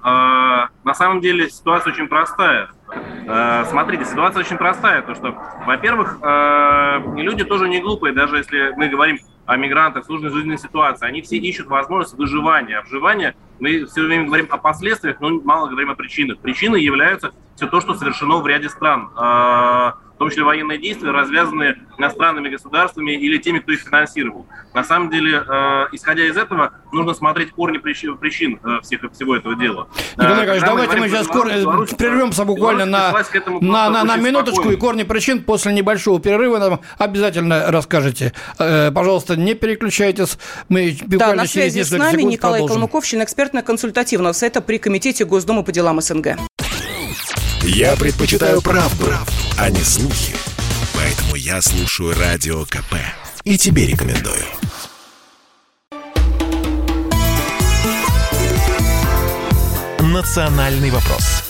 А, 0.09 0.69
на 0.85 0.93
самом 0.93 1.19
деле 1.19 1.49
ситуация 1.49 1.91
очень 1.91 2.07
простая. 2.07 2.69
А, 3.27 3.65
смотрите, 3.65 4.05
ситуация 4.05 4.39
очень 4.39 4.55
простая, 4.55 5.01
то 5.01 5.13
что, 5.15 5.35
во-первых, 5.65 6.19
а, 6.21 6.99
люди 7.17 7.43
тоже 7.43 7.67
не 7.67 7.81
глупые, 7.81 8.13
даже 8.13 8.37
если 8.37 8.73
мы 8.77 8.87
говорим 8.87 9.19
о 9.45 9.57
мигрантах, 9.57 10.05
сложной 10.05 10.29
жизненной 10.29 10.59
ситуации, 10.59 11.05
они 11.05 11.21
все 11.21 11.35
ищут 11.35 11.67
возможность 11.67 12.17
выживания. 12.17 12.77
А 12.77 12.83
выживание, 12.83 13.35
мы 13.59 13.83
все 13.83 14.01
время 14.03 14.27
говорим 14.27 14.47
о 14.49 14.57
последствиях, 14.57 15.19
но 15.19 15.41
мало 15.41 15.67
говорим 15.67 15.91
о 15.91 15.95
причинах. 15.95 16.39
Причиной 16.39 16.81
являются 16.81 17.33
все 17.57 17.67
то, 17.67 17.81
что 17.81 17.93
совершено 17.93 18.37
в 18.37 18.47
ряде 18.47 18.69
стран 18.69 19.09
в 20.17 20.19
том 20.19 20.31
числе 20.31 20.43
военные 20.43 20.79
действия, 20.79 21.11
развязанные 21.11 21.77
иностранными 21.99 22.49
государствами 22.49 23.11
или 23.11 23.37
теми, 23.37 23.59
кто 23.59 23.71
их 23.71 23.81
финансировал. 23.81 24.47
На 24.73 24.83
самом 24.83 25.11
деле, 25.11 25.43
э, 25.47 25.85
исходя 25.91 26.25
из 26.25 26.35
этого, 26.35 26.73
нужно 26.91 27.13
смотреть 27.13 27.51
корни 27.51 27.77
причин, 27.77 28.17
причин 28.17 28.59
э, 28.63 28.79
всех, 28.81 29.01
всего 29.13 29.35
этого 29.35 29.55
дела. 29.55 29.87
Николай 30.13 30.41
Николаевич, 30.41 30.63
давайте 30.63 30.97
мы 30.97 31.09
сейчас 31.09 31.27
кор... 31.27 31.47
прервемся 31.97 32.45
буквально 32.45 32.85
на, 32.85 33.13
на, 33.61 33.89
на, 33.91 34.03
на 34.03 34.17
минуточку 34.17 34.55
спокойно. 34.55 34.75
и 34.75 34.79
корни 34.79 35.03
причин. 35.03 35.43
После 35.43 35.71
небольшого 35.71 36.19
перерыва 36.19 36.57
нам 36.57 36.79
обязательно 36.97 37.71
расскажете. 37.71 38.33
Э, 38.57 38.89
пожалуйста, 38.91 39.35
не 39.35 39.53
переключайтесь. 39.53 40.39
Мы 40.67 40.97
да, 41.05 41.35
на 41.35 41.45
связи 41.45 41.83
с 41.83 41.91
нами 41.91 42.23
Николай 42.23 42.61
продолжим. 42.61 42.81
Калмыков, 42.81 43.05
член 43.05 43.21
экспертно-консультативного 43.21 44.31
совета 44.31 44.61
при 44.61 44.79
Комитете 44.79 45.25
Госдумы 45.25 45.63
по 45.63 45.71
делам 45.71 46.01
СНГ. 46.01 46.37
Я 47.63 47.95
предпочитаю 47.95 48.61
правду, 48.61 49.05
правду, 49.05 49.31
а 49.57 49.69
не 49.69 49.83
слухи. 49.83 50.35
Поэтому 50.93 51.35
я 51.35 51.61
слушаю 51.61 52.13
Радио 52.17 52.65
КП. 52.65 52.95
И 53.43 53.57
тебе 53.57 53.87
рекомендую. 53.87 54.43
«Национальный 59.99 60.89
вопрос» 60.89 61.46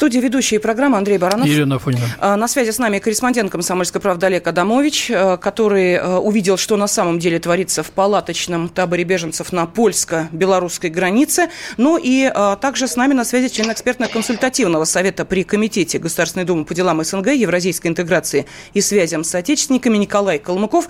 студии 0.00 0.18
ведущие 0.18 0.60
программы 0.60 0.96
Андрей 0.96 1.18
Баранов. 1.18 1.46
Елена 1.46 1.78
Фонина. 1.78 2.06
А, 2.20 2.34
на 2.34 2.48
связи 2.48 2.70
с 2.70 2.78
нами 2.78 3.00
корреспондент 3.00 3.50
«Комсомольской 3.50 4.00
правды» 4.00 4.24
Олег 4.24 4.46
Адамович, 4.46 5.10
а, 5.10 5.36
который 5.36 5.98
а, 5.98 6.18
увидел, 6.20 6.56
что 6.56 6.78
на 6.78 6.86
самом 6.86 7.18
деле 7.18 7.38
творится 7.38 7.82
в 7.82 7.90
палаточном 7.90 8.70
таборе 8.70 9.04
беженцев 9.04 9.52
на 9.52 9.66
польско-белорусской 9.66 10.88
границе. 10.88 11.50
Ну 11.76 12.00
и 12.02 12.32
также 12.62 12.88
с 12.88 12.96
нами 12.96 13.12
на 13.12 13.26
связи 13.26 13.48
член 13.48 13.70
экспертно-консультативного 13.70 14.86
совета 14.86 15.26
при 15.26 15.44
Комитете 15.44 15.98
Государственной 15.98 16.46
Думы 16.46 16.64
по 16.64 16.72
делам 16.72 17.04
СНГ, 17.04 17.32
евразийской 17.32 17.90
интеграции 17.90 18.46
и 18.72 18.80
связям 18.80 19.22
с 19.22 19.34
отечественниками 19.34 19.98
Николай 19.98 20.38
Калмыков. 20.38 20.88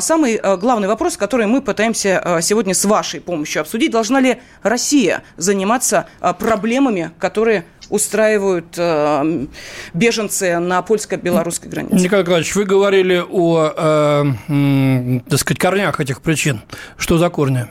Самый 0.00 0.38
главный 0.58 0.88
вопрос, 0.88 1.16
который 1.16 1.46
мы 1.46 1.62
пытаемся 1.62 2.40
сегодня 2.42 2.74
с 2.74 2.84
вашей 2.84 3.22
помощью 3.22 3.62
обсудить, 3.62 3.90
должна 3.90 4.20
ли 4.20 4.36
Россия 4.62 5.22
заниматься 5.38 6.08
проблемами, 6.38 7.12
которые 7.18 7.64
устраивают 7.90 8.78
э, 8.78 9.46
беженцы 9.92 10.58
на 10.58 10.82
польско-белорусской 10.82 11.68
границе. 11.68 11.96
Николай 11.96 12.22
Николаевич, 12.22 12.54
вы 12.54 12.64
говорили 12.64 13.22
о, 13.28 13.72
э, 13.76 14.24
э, 14.48 15.20
так 15.28 15.38
сказать, 15.38 15.58
корнях 15.58 16.00
этих 16.00 16.22
причин. 16.22 16.62
Что 16.96 17.18
за 17.18 17.28
корни? 17.28 17.66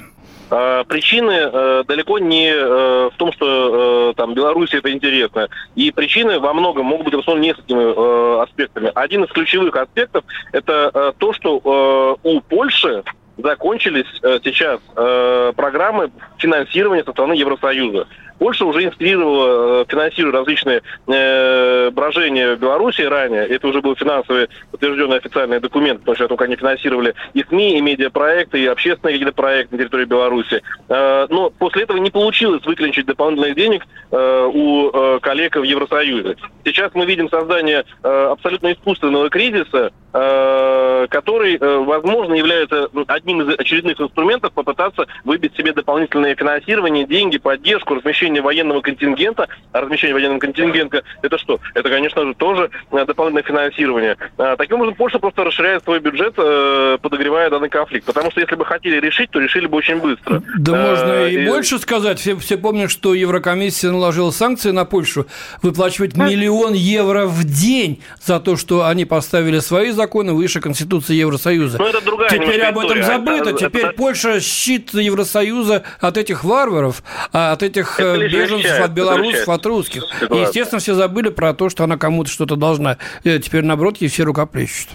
Э, 0.52 0.84
причины 0.88 1.32
э, 1.32 1.84
далеко 1.88 2.20
не 2.20 2.52
э, 2.52 3.10
в 3.14 3.18
том, 3.18 3.32
что 3.34 4.12
э, 4.12 4.14
там 4.16 4.34
Беларуси 4.34 4.76
это 4.76 4.92
интересно. 4.92 5.48
И 5.76 5.92
причины 5.92 6.40
во 6.40 6.54
многом 6.54 6.88
могут 6.88 7.06
быть 7.06 7.14
обусловлены 7.14 7.46
несколькими 7.46 7.84
э, 7.84 8.44
аспектами. 8.44 8.92
Один 8.96 9.24
из 9.24 9.32
ключевых 9.32 9.76
аспектов 9.76 10.24
это 10.52 10.92
э, 10.94 11.12
то, 11.18 11.34
что 11.34 12.18
э, 12.24 12.28
у 12.28 12.42
Польши 12.42 13.04
закончились 13.38 14.08
э, 14.22 14.40
сейчас 14.44 14.80
э, 14.96 15.54
программы 15.56 16.12
финансирования 16.38 17.04
со 17.04 17.12
стороны 17.12 17.34
Евросоюза. 17.34 18.08
Польша 18.39 18.65
уже 18.65 18.86
инспирировала, 18.86 19.81
э, 19.81 19.86
финансируя 19.89 20.34
различные 20.34 20.81
э, 21.08 21.91
брожения 21.91 22.55
в 22.55 22.60
Беларуси 22.60 23.01
ранее. 23.01 23.46
Это 23.46 23.67
уже 23.67 23.81
был 23.81 23.96
финансовый 23.96 24.48
подтвержденный 24.72 25.17
официальный 25.17 25.60
документ, 25.60 26.00
потому 26.00 26.15
что 26.15 26.27
только 26.29 26.46
они 26.46 26.55
финансировали 26.55 27.13
и 27.34 27.43
СМИ, 27.43 27.77
и 27.77 27.81
медиапроекты, 27.81 28.62
и 28.62 28.65
общественные 28.65 29.15
какие-то 29.15 29.36
проекты 29.36 29.75
на 29.75 29.81
территории 29.81 30.05
Беларуси. 30.05 30.63
Э, 30.88 31.27
но 31.29 31.50
после 31.50 31.84
этого 31.84 31.98
не 31.98 32.10
получилось 32.10 32.65
выклинчить 32.65 33.05
дополнительных 33.05 33.55
денег 33.55 33.86
э, 34.12 34.50
у 34.53 34.89
э, 34.89 35.19
коллег 35.22 35.58
в 35.58 35.63
Евросоюзе. 35.63 36.38
Сейчас 36.63 36.91
мы 36.93 37.05
видим 37.05 37.29
создание 37.29 37.84
э, 38.03 38.27
абсолютно 38.31 38.72
искусственного 38.72 39.29
кризиса, 39.29 39.91
э, 40.13 41.08
который, 41.10 41.58
э, 41.58 41.77
возможно, 41.79 42.36
является 42.36 42.89
одним 43.08 43.41
из 43.41 43.60
очередных 43.60 44.00
инструментов 44.00 44.53
попытаться 44.53 45.08
выбить 45.25 45.55
себе 45.58 45.74
дополнительное 45.74 46.36
финансирование, 46.36 47.05
деньги, 47.05 47.38
поддержку, 47.38 47.96
размещение 47.96 48.29
размещение 48.30 48.42
военного 48.42 48.82
контингента, 48.82 49.48
а 49.72 49.82
размещение 49.82 50.14
военного 50.14 50.40
контингента 50.40 51.04
это 51.22 51.38
что? 51.38 51.60
Это, 51.74 51.90
конечно 51.90 52.26
же, 52.26 52.34
тоже 52.36 52.70
э, 52.92 53.06
дополнительное 53.06 53.44
финансирование. 53.44 54.18
А, 54.38 54.56
таким 54.56 54.78
образом, 54.78 54.96
Польша 54.96 55.20
просто 55.20 55.44
расширяет 55.44 55.84
свой 55.84 56.00
бюджет, 56.00 56.34
э, 56.38 56.98
подогревая 57.02 57.50
данный 57.50 57.70
конфликт. 57.70 58.06
Потому 58.06 58.32
что 58.32 58.42
если 58.42 58.56
бы 58.56 58.66
хотели 58.66 59.00
решить, 59.00 59.32
то 59.32 59.40
решили 59.40 59.68
бы 59.68 59.78
очень 59.78 59.98
быстро. 59.98 60.42
Да 60.58 60.74
а, 60.74 60.90
можно 60.90 61.28
и, 61.28 61.44
и 61.44 61.48
больше 61.48 61.80
сказать. 61.80 62.20
Все, 62.20 62.36
все 62.38 62.58
помнят, 62.58 62.92
что 62.92 63.14
Еврокомиссия 63.14 63.92
наложила 63.92 64.32
санкции 64.32 64.72
на 64.72 64.86
Польшу 64.86 65.26
выплачивать 65.62 66.16
миллион 66.16 66.74
евро 66.74 67.26
в 67.26 67.44
день 67.44 68.02
за 68.22 68.40
то, 68.40 68.56
что 68.56 68.86
они 68.86 69.06
поставили 69.06 69.60
свои 69.60 69.92
законы 69.92 70.34
выше 70.34 70.60
Конституции 70.62 71.16
Евросоюза. 71.16 71.78
Но 71.78 71.88
это 71.88 72.02
другая 72.04 72.30
Теперь 72.30 72.62
об 72.62 72.78
этом 72.78 73.04
забыто. 73.04 73.50
Это, 73.50 73.60
Теперь 73.60 73.86
это... 73.86 73.94
Польша 73.94 74.40
щит 74.40 74.94
Евросоюза 74.94 75.84
от 76.00 76.18
этих 76.18 76.44
варваров, 76.44 77.04
от 77.32 77.64
этих 77.64 78.00
это 78.00 78.19
беженцев 78.28 78.80
от 78.80 78.92
белорусов, 78.92 79.48
от 79.50 79.66
русских. 79.66 80.04
И, 80.30 80.36
естественно, 80.36 80.80
все 80.80 80.94
забыли 80.96 81.30
про 81.30 81.54
то, 81.54 81.70
что 81.70 81.84
она 81.84 81.98
кому-то 81.98 82.30
что-то 82.30 82.56
должна. 82.56 82.98
Э, 83.24 83.40
теперь, 83.40 83.64
наоборот, 83.64 83.98
ей 83.98 84.10
все 84.10 84.24
рукоплещут. 84.24 84.90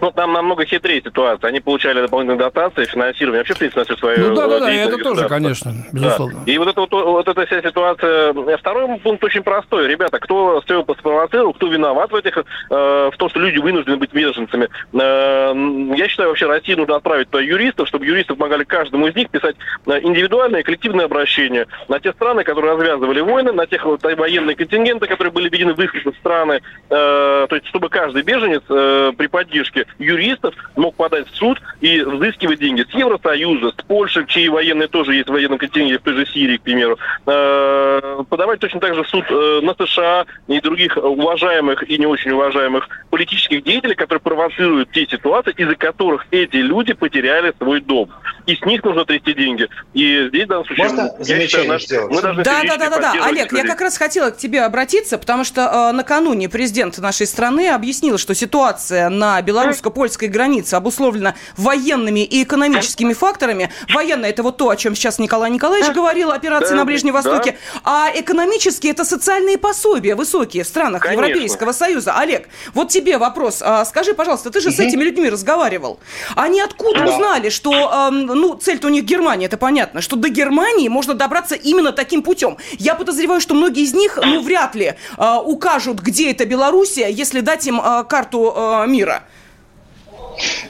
Ну, 0.00 0.10
там 0.10 0.32
намного 0.32 0.64
хитрее 0.64 1.02
ситуация. 1.02 1.48
Они 1.48 1.60
получали 1.60 2.00
дополнительные 2.00 2.38
дотации, 2.38 2.84
финансирование, 2.84 3.40
вообще, 3.40 3.54
в 3.54 3.58
принципе, 3.58 3.80
на 3.80 3.84
все 3.84 3.96
свое 3.96 4.18
Ну, 4.18 4.34
да, 4.34 4.46
да, 4.46 4.60
да, 4.60 4.72
это 4.72 4.98
тоже, 4.98 5.28
конечно, 5.28 5.72
безусловно. 5.92 6.40
Да. 6.46 6.52
И 6.52 6.58
вот, 6.58 6.68
это, 6.68 6.80
вот, 6.80 6.92
вот 6.92 7.28
эта 7.28 7.46
вся 7.46 7.62
ситуация... 7.62 8.32
Второй 8.56 8.98
пункт 8.98 9.24
очень 9.24 9.42
простой. 9.42 9.88
Ребята, 9.88 10.18
кто 10.18 10.60
все 10.64 10.82
спровоцировал, 10.82 11.52
кто 11.52 11.66
виноват 11.66 12.10
в 12.10 12.14
этих... 12.14 12.38
Э, 12.70 13.10
в 13.12 13.16
том, 13.16 13.28
что 13.28 13.40
люди 13.40 13.58
вынуждены 13.58 13.96
быть 13.96 14.12
беженцами. 14.12 14.68
Э, 14.92 15.94
я 15.96 16.08
считаю, 16.08 16.30
вообще 16.30 16.46
России 16.46 16.74
нужно 16.74 16.96
отправить 16.96 17.28
туда 17.28 17.42
юристов, 17.42 17.88
чтобы 17.88 18.06
юристы 18.06 18.34
помогали 18.34 18.64
каждому 18.64 19.08
из 19.08 19.14
них 19.14 19.30
писать 19.30 19.56
э, 19.86 20.00
индивидуальное 20.02 20.60
и 20.60 20.62
коллективное 20.62 21.06
обращение 21.06 21.66
на 21.88 22.00
те 22.00 22.12
страны, 22.12 22.44
которые 22.44 22.74
развязывали 22.74 23.20
войны, 23.20 23.52
на 23.52 23.66
тех 23.66 23.84
вот, 23.84 24.02
военные 24.02 24.56
контингенты, 24.56 25.06
которые 25.06 25.32
были 25.32 25.48
введены 25.48 25.74
в 25.74 25.80
их 25.80 25.92
страны. 26.18 26.60
Э, 26.88 27.46
то 27.48 27.54
есть, 27.54 27.66
чтобы 27.66 27.88
каждый 27.88 28.22
беженец 28.22 28.62
э, 28.68 29.12
при 29.16 29.26
поддержке 29.32 29.86
юристов 29.98 30.54
мог 30.76 30.94
подать 30.94 31.26
в 31.28 31.34
суд 31.34 31.60
и 31.80 32.02
взыскивать 32.02 32.60
деньги 32.60 32.82
с 32.88 32.94
Евросоюза, 32.94 33.70
с 33.70 33.84
Польши, 33.84 34.24
чьи 34.26 34.48
военные 34.48 34.86
тоже 34.86 35.14
есть 35.14 35.28
в 35.28 35.32
военном 35.32 35.58
контингенте, 35.58 35.98
в 35.98 36.02
той 36.02 36.14
же 36.14 36.26
Сирии, 36.26 36.58
к 36.58 36.62
примеру. 36.62 36.98
Э, 37.26 38.22
подавать 38.28 38.60
точно 38.60 38.78
так 38.78 38.94
же 38.94 39.02
в 39.02 39.08
суд 39.08 39.24
э, 39.28 39.60
на 39.62 39.74
США 39.74 40.26
и 40.46 40.60
других 40.60 40.96
уважаемых 40.96 41.82
и 41.88 41.98
не 41.98 42.06
очень 42.06 42.30
уважаемых 42.30 42.88
политических 43.10 43.64
деятелей, 43.64 43.96
которые 43.96 44.20
провоцируют 44.20 44.92
те 44.92 45.06
ситуации, 45.06 45.54
из-за 45.56 45.74
которых 45.74 46.26
эти 46.30 46.56
люди 46.56 46.92
потеряли 46.92 47.52
свой 47.58 47.80
дом. 47.80 48.10
И 48.46 48.56
с 48.56 48.60
них 48.62 48.82
нужно 48.82 49.04
трясти 49.04 49.34
деньги. 49.34 49.68
И 49.94 50.28
здесь, 50.28 50.44
в 50.44 50.48
данном 50.48 50.64
случае, 50.64 50.88
Можно 50.88 51.10
я 51.18 51.48
считаю, 51.48 51.68
наш, 51.68 51.86
мы 52.10 52.22
должны 52.22 52.42
да, 52.42 52.62
да, 52.64 52.76
да, 52.76 52.90
да, 52.90 52.98
да. 52.98 53.24
Олег, 53.26 53.52
я 53.52 53.64
как 53.64 53.80
раз 53.80 53.96
хотела 53.96 54.30
к 54.30 54.36
тебе 54.36 54.62
обратиться, 54.62 55.18
потому 55.18 55.44
что 55.44 55.62
э, 55.62 55.92
накануне 55.92 56.48
президент 56.48 56.98
нашей 56.98 57.26
страны 57.26 57.68
объяснил, 57.68 58.18
что 58.18 58.34
ситуация 58.34 59.08
на 59.08 59.40
белорусско-польской 59.42 60.28
границе 60.28 60.74
обусловлено 60.74 61.34
военными 61.56 62.24
и 62.24 62.42
экономическими 62.42 63.12
факторами. 63.12 63.70
Военное– 63.92 64.30
это 64.30 64.42
вот 64.42 64.56
то, 64.56 64.70
о 64.70 64.76
чем 64.76 64.94
сейчас 64.94 65.18
Николай 65.18 65.50
Николаевич 65.50 65.92
говорил, 65.94 66.30
операции 66.30 66.70
да, 66.70 66.76
на 66.76 66.84
Ближнем 66.84 67.12
Востоке. 67.12 67.56
Да. 67.74 67.80
А 67.84 68.10
экономически 68.14 68.88
это 68.88 69.04
социальные 69.04 69.58
пособия 69.58 70.14
высокие 70.14 70.64
в 70.64 70.66
странах 70.66 71.02
Конечно. 71.02 71.24
Европейского 71.24 71.72
Союза. 71.72 72.14
Олег, 72.16 72.48
вот 72.74 72.88
тебе 72.88 73.18
вопрос. 73.18 73.62
А, 73.62 73.84
скажи, 73.84 74.14
пожалуйста, 74.14 74.50
ты 74.50 74.60
же 74.60 74.68
угу. 74.68 74.76
с 74.76 74.80
этими 74.80 75.04
людьми 75.04 75.28
разговаривал. 75.28 76.00
Они 76.34 76.60
откуда 76.60 77.00
да. 77.00 77.12
узнали, 77.12 77.48
что, 77.48 78.10
ну, 78.34 78.54
цель-то 78.54 78.88
у 78.88 78.90
них 78.90 79.04
Германия, 79.04 79.46
это 79.46 79.56
понятно, 79.56 80.00
что 80.00 80.16
до 80.16 80.28
Германии 80.28 80.88
можно 80.88 81.14
добраться 81.14 81.54
именно 81.54 81.92
таким 81.92 82.22
путем? 82.22 82.56
Я 82.78 82.94
подозреваю, 82.94 83.40
что 83.40 83.54
многие 83.54 83.84
из 83.84 83.94
них, 83.94 84.18
ну, 84.22 84.42
вряд 84.42 84.74
ли 84.74 84.94
а, 85.16 85.40
укажут, 85.40 86.00
где 86.00 86.30
это 86.30 86.44
Белоруссия, 86.44 87.08
если 87.10 87.40
дать 87.40 87.66
им 87.66 87.80
а, 87.80 88.04
карту 88.04 88.84
мира. 88.86 89.24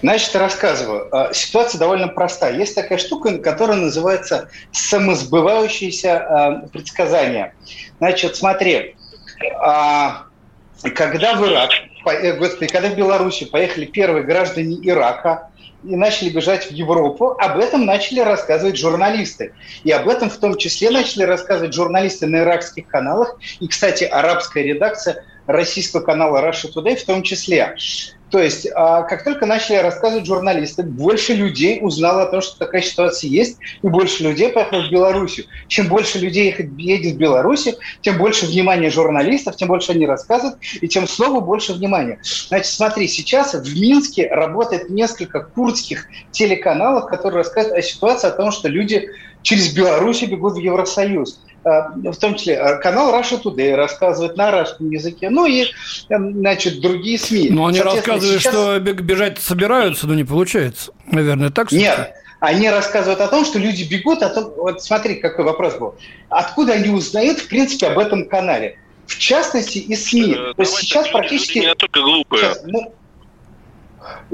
Значит, 0.03 0.35
рассказываю. 0.35 1.09
Ситуация 1.33 1.79
довольно 1.79 2.09
простая. 2.09 2.57
Есть 2.57 2.75
такая 2.75 2.99
штука, 2.99 3.39
которая 3.39 3.77
называется 3.77 4.49
самосбывающиеся 4.73 6.69
предсказания. 6.73 7.55
Значит, 7.99 8.35
смотри, 8.37 8.97
когда 10.91 11.35
в 11.35 11.47
Ирак, 11.47 11.71
э, 11.71 11.92
господи, 12.05 12.71
когда 12.71 12.89
в 12.89 12.97
Беларуси 12.97 13.45
поехали 13.45 13.87
первые 13.87 14.25
граждане 14.25 14.79
Ирака, 14.83 15.49
и 15.85 15.97
начали 15.97 16.29
бежать 16.29 16.67
в 16.67 16.71
Европу, 16.71 17.37
об 17.39 17.59
этом 17.59 17.85
начали 17.85 18.21
рассказывать 18.21 18.77
журналисты. 18.77 19.53
И 19.85 19.91
об 19.91 20.09
этом 20.09 20.31
в 20.31 20.37
том 20.37 20.57
числе 20.57 20.91
начали 20.91 21.25
рассказывать 21.25 21.75
журналисты 21.75 22.27
на 22.27 22.39
иракских 22.39 22.87
каналах. 22.87 23.37
И, 23.61 23.67
кстати, 23.67 24.05
арабская 24.05 24.63
редакция 24.63 25.25
российского 25.47 26.01
канала 26.01 26.39
Russia 26.39 26.73
Today 26.73 26.97
в 26.97 27.05
том 27.05 27.23
числе. 27.23 27.75
То 28.33 28.41
есть, 28.41 28.67
а, 28.75 29.03
как 29.03 29.25
только 29.25 29.45
начали 29.45 29.77
рассказывать 29.77 30.25
журналисты, 30.25 30.83
больше 30.83 31.35
людей 31.35 31.81
узнало 31.83 32.23
о 32.23 32.27
том, 32.27 32.41
что 32.41 32.59
такая 32.59 32.81
ситуация 32.81 33.29
есть, 33.29 33.59
и 33.83 33.87
больше 33.87 34.23
людей 34.23 34.49
поехало 34.49 34.89
в 34.89 34.91
Белоруссию. 34.91 35.45
Чем 35.69 35.89
больше 35.89 36.19
людей 36.19 36.57
едет 36.79 37.15
в 37.15 37.19
Беларусь, 37.19 37.69
тем 38.01 38.17
больше 38.17 38.47
внимания 38.47 38.89
журналистов, 38.89 39.57
тем 39.57 39.69
больше 39.69 39.93
они 39.93 40.07
рассказывают, 40.07 40.59
и 40.81 40.89
тем 40.89 41.07
снова 41.07 41.41
больше 41.41 41.75
внимания. 41.75 42.21
Значит, 42.49 42.73
смотри, 42.73 43.07
сейчас 43.07 43.53
в 43.53 43.79
Минске 43.79 44.29
работает 44.29 44.89
несколько 44.89 45.41
курдских 45.41 46.07
телеканалов, 46.31 47.09
которые 47.09 47.43
рассказывают 47.43 47.81
о 47.81 47.87
ситуации, 47.87 48.29
о 48.29 48.31
том, 48.31 48.51
что 48.51 48.69
люди 48.69 49.11
через 49.43 49.75
Беларусь 49.75 50.23
бегут 50.23 50.55
в 50.55 50.59
Евросоюз. 50.59 51.39
Э, 51.65 51.93
в 51.95 52.17
том 52.17 52.35
числе 52.35 52.55
э, 52.55 52.79
канал 52.79 53.15
Russia 53.15 53.41
Today 53.41 53.77
рассказывает 53.77 54.37
на 54.37 54.49
арабском 54.49 54.91
языке, 54.91 55.31
ну 55.31 55.47
и, 55.47 55.63
э, 55.63 55.67
значит, 56.09 56.81
другие 56.81 57.19
СМИ. 57.19 57.51
Но 57.51 57.67
они 57.67 57.81
рассказывают, 57.81 58.43
сейчас... 58.43 58.53
что 58.53 58.79
бежать 58.81 59.39
собираются, 59.39 60.09
но 60.09 60.15
не 60.15 60.25
получается. 60.25 60.93
Наверное, 61.07 61.51
так? 61.51 61.71
Нет, 61.71 62.15
они 62.41 62.69
рассказывают 62.69 63.21
о 63.21 63.29
том, 63.29 63.45
что 63.45 63.61
люди 63.61 63.85
бегут, 63.85 64.23
о 64.23 64.31
том, 64.31 64.53
вот 64.57 64.83
смотри, 64.83 65.17
какой 65.17 65.45
вопрос 65.45 65.77
был. 65.77 65.95
Откуда 66.29 66.73
они 66.73 66.91
узнают, 66.91 67.39
в 67.39 67.47
принципе, 67.47 67.87
об 67.87 67.99
этом 67.99 68.29
канале? 68.29 68.79
В 69.07 69.17
частности, 69.17 69.79
и 69.79 69.95
СМИ. 69.95 70.35
То 70.35 70.55
есть 70.59 70.75
сейчас 70.75 71.09
практически... 71.09 71.61
Не 71.61 71.75
только 71.77 72.01
глупые. 72.01 72.43
Сейчас, 72.43 72.63
ну, 72.65 72.93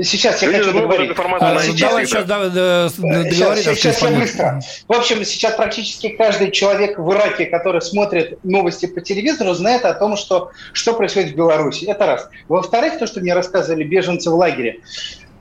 Сейчас 0.02 0.42
я 0.42 0.50
хочу 0.50 0.72
договорить. 0.72 1.12
А, 1.40 1.58
сейчас, 1.62 2.08
сейчас 2.08 2.25
да, 2.25 2.48
да, 2.48 2.88
сейчас, 2.88 3.58
сейчас, 3.60 3.78
сейчас 3.78 4.02
я 4.02 4.10
быстро. 4.10 4.60
В 4.87 4.92
общем, 4.92 5.25
сейчас 5.25 5.54
практически 5.54 6.08
каждый 6.10 6.50
человек 6.50 6.98
в 6.98 7.12
Ираке, 7.12 7.46
который 7.46 7.82
смотрит 7.82 8.42
новости 8.44 8.87
по 8.87 9.00
телевизору, 9.00 9.54
знает 9.54 9.84
о 9.84 9.94
том, 9.94 10.16
что, 10.16 10.50
что 10.72 10.94
происходит 10.94 11.32
в 11.32 11.37
Беларуси. 11.37 11.84
Это 11.84 12.06
раз. 12.06 12.28
Во-вторых, 12.48 12.98
то, 12.98 13.06
что 13.06 13.20
мне 13.20 13.34
рассказывали 13.34 13.84
беженцы 13.84 14.30
в 14.30 14.34
лагере. 14.34 14.80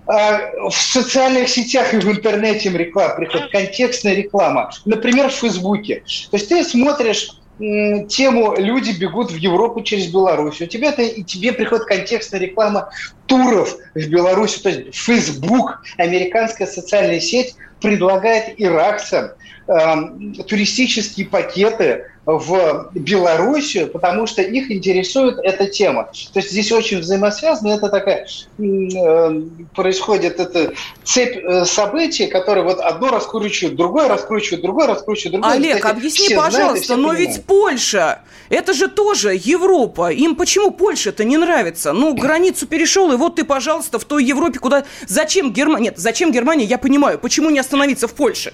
А, 0.08 0.70
в 0.70 0.74
социальных 0.74 1.50
сетях 1.50 1.94
и 1.94 1.98
в 1.98 2.10
интернете 2.10 2.70
им 2.70 2.78
реклама 2.78 3.16
приходит, 3.16 3.52
контекстная 3.52 4.14
реклама. 4.14 4.72
Например, 4.86 5.30
в 5.30 5.34
Фейсбуке. 5.34 6.04
То 6.32 6.38
есть 6.38 6.50
ты 6.50 6.64
смотришь 6.64 7.30
тему 7.60 8.56
«Люди 8.58 8.92
бегут 8.92 9.32
в 9.32 9.36
Европу 9.36 9.82
через 9.82 10.08
Беларусь». 10.08 10.62
У 10.62 10.66
тебя 10.66 10.90
это, 10.90 11.02
и 11.02 11.24
тебе 11.24 11.52
приходит 11.52 11.86
контекстная 11.86 12.40
реклама 12.40 12.90
туров 13.28 13.78
в 13.94 14.08
Беларуси. 14.08 14.60
То 14.62 14.70
есть 14.70 14.96
Facebook, 14.96 15.84
американская 15.98 16.68
социальная 16.68 17.20
сеть, 17.20 17.56
предлагает 17.80 18.60
иракцам 18.60 19.32
Эм, 19.68 20.34
туристические 20.48 21.28
пакеты 21.28 22.06
в 22.28 22.90
Белоруссию, 22.94 23.88
потому 23.88 24.28
что 24.28 24.42
их 24.42 24.70
интересует 24.70 25.40
эта 25.42 25.66
тема. 25.68 26.10
То 26.34 26.40
есть 26.40 26.52
здесь 26.52 26.74
очень 26.74 27.00
взаимосвязано, 27.00 27.70
это 27.70 27.88
такая 27.88 28.28
э, 28.60 29.42
происходит 29.74 30.42
эта 30.42 30.74
цепь 31.06 31.38
э, 31.38 31.64
событий, 31.64 32.28
которые 32.28 32.66
вот 32.66 32.82
одно 32.82 33.12
раскручивают, 33.12 33.78
другое 33.78 34.10
раскручивают, 34.10 34.62
другое 34.62 34.88
раскручивают, 34.88 35.34
другое. 35.36 35.54
Олег, 35.54 35.78
Кстати, 35.78 35.96
объясни, 35.96 36.36
пожалуйста, 36.36 36.96
знают, 36.96 37.04
но 37.04 37.14
ведь 37.14 37.46
Польша, 37.46 38.20
это 38.50 38.74
же 38.74 38.90
тоже 38.90 39.34
Европа. 39.42 40.12
Им 40.12 40.36
почему 40.36 40.72
Польша-то 40.72 41.24
не 41.24 41.38
нравится? 41.38 41.94
Ну, 41.94 42.14
границу 42.14 42.68
перешел, 42.68 43.10
и 43.14 43.16
вот 43.16 43.38
ты, 43.38 43.46
пожалуйста, 43.46 44.00
в 44.00 44.04
той 44.04 44.26
Европе, 44.26 44.60
куда... 44.60 44.84
Зачем 45.08 45.54
Германия? 45.54 45.86
Нет, 45.86 45.98
зачем 45.98 46.34
Германия, 46.34 46.66
я 46.66 46.78
понимаю. 46.78 47.20
Почему 47.20 47.50
не 47.52 47.60
остановиться 47.60 48.10
в 48.10 48.14
Польше? 48.14 48.54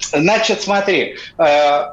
Значит, 0.00 0.62
смотри, 0.62 1.16
э, 1.38 1.86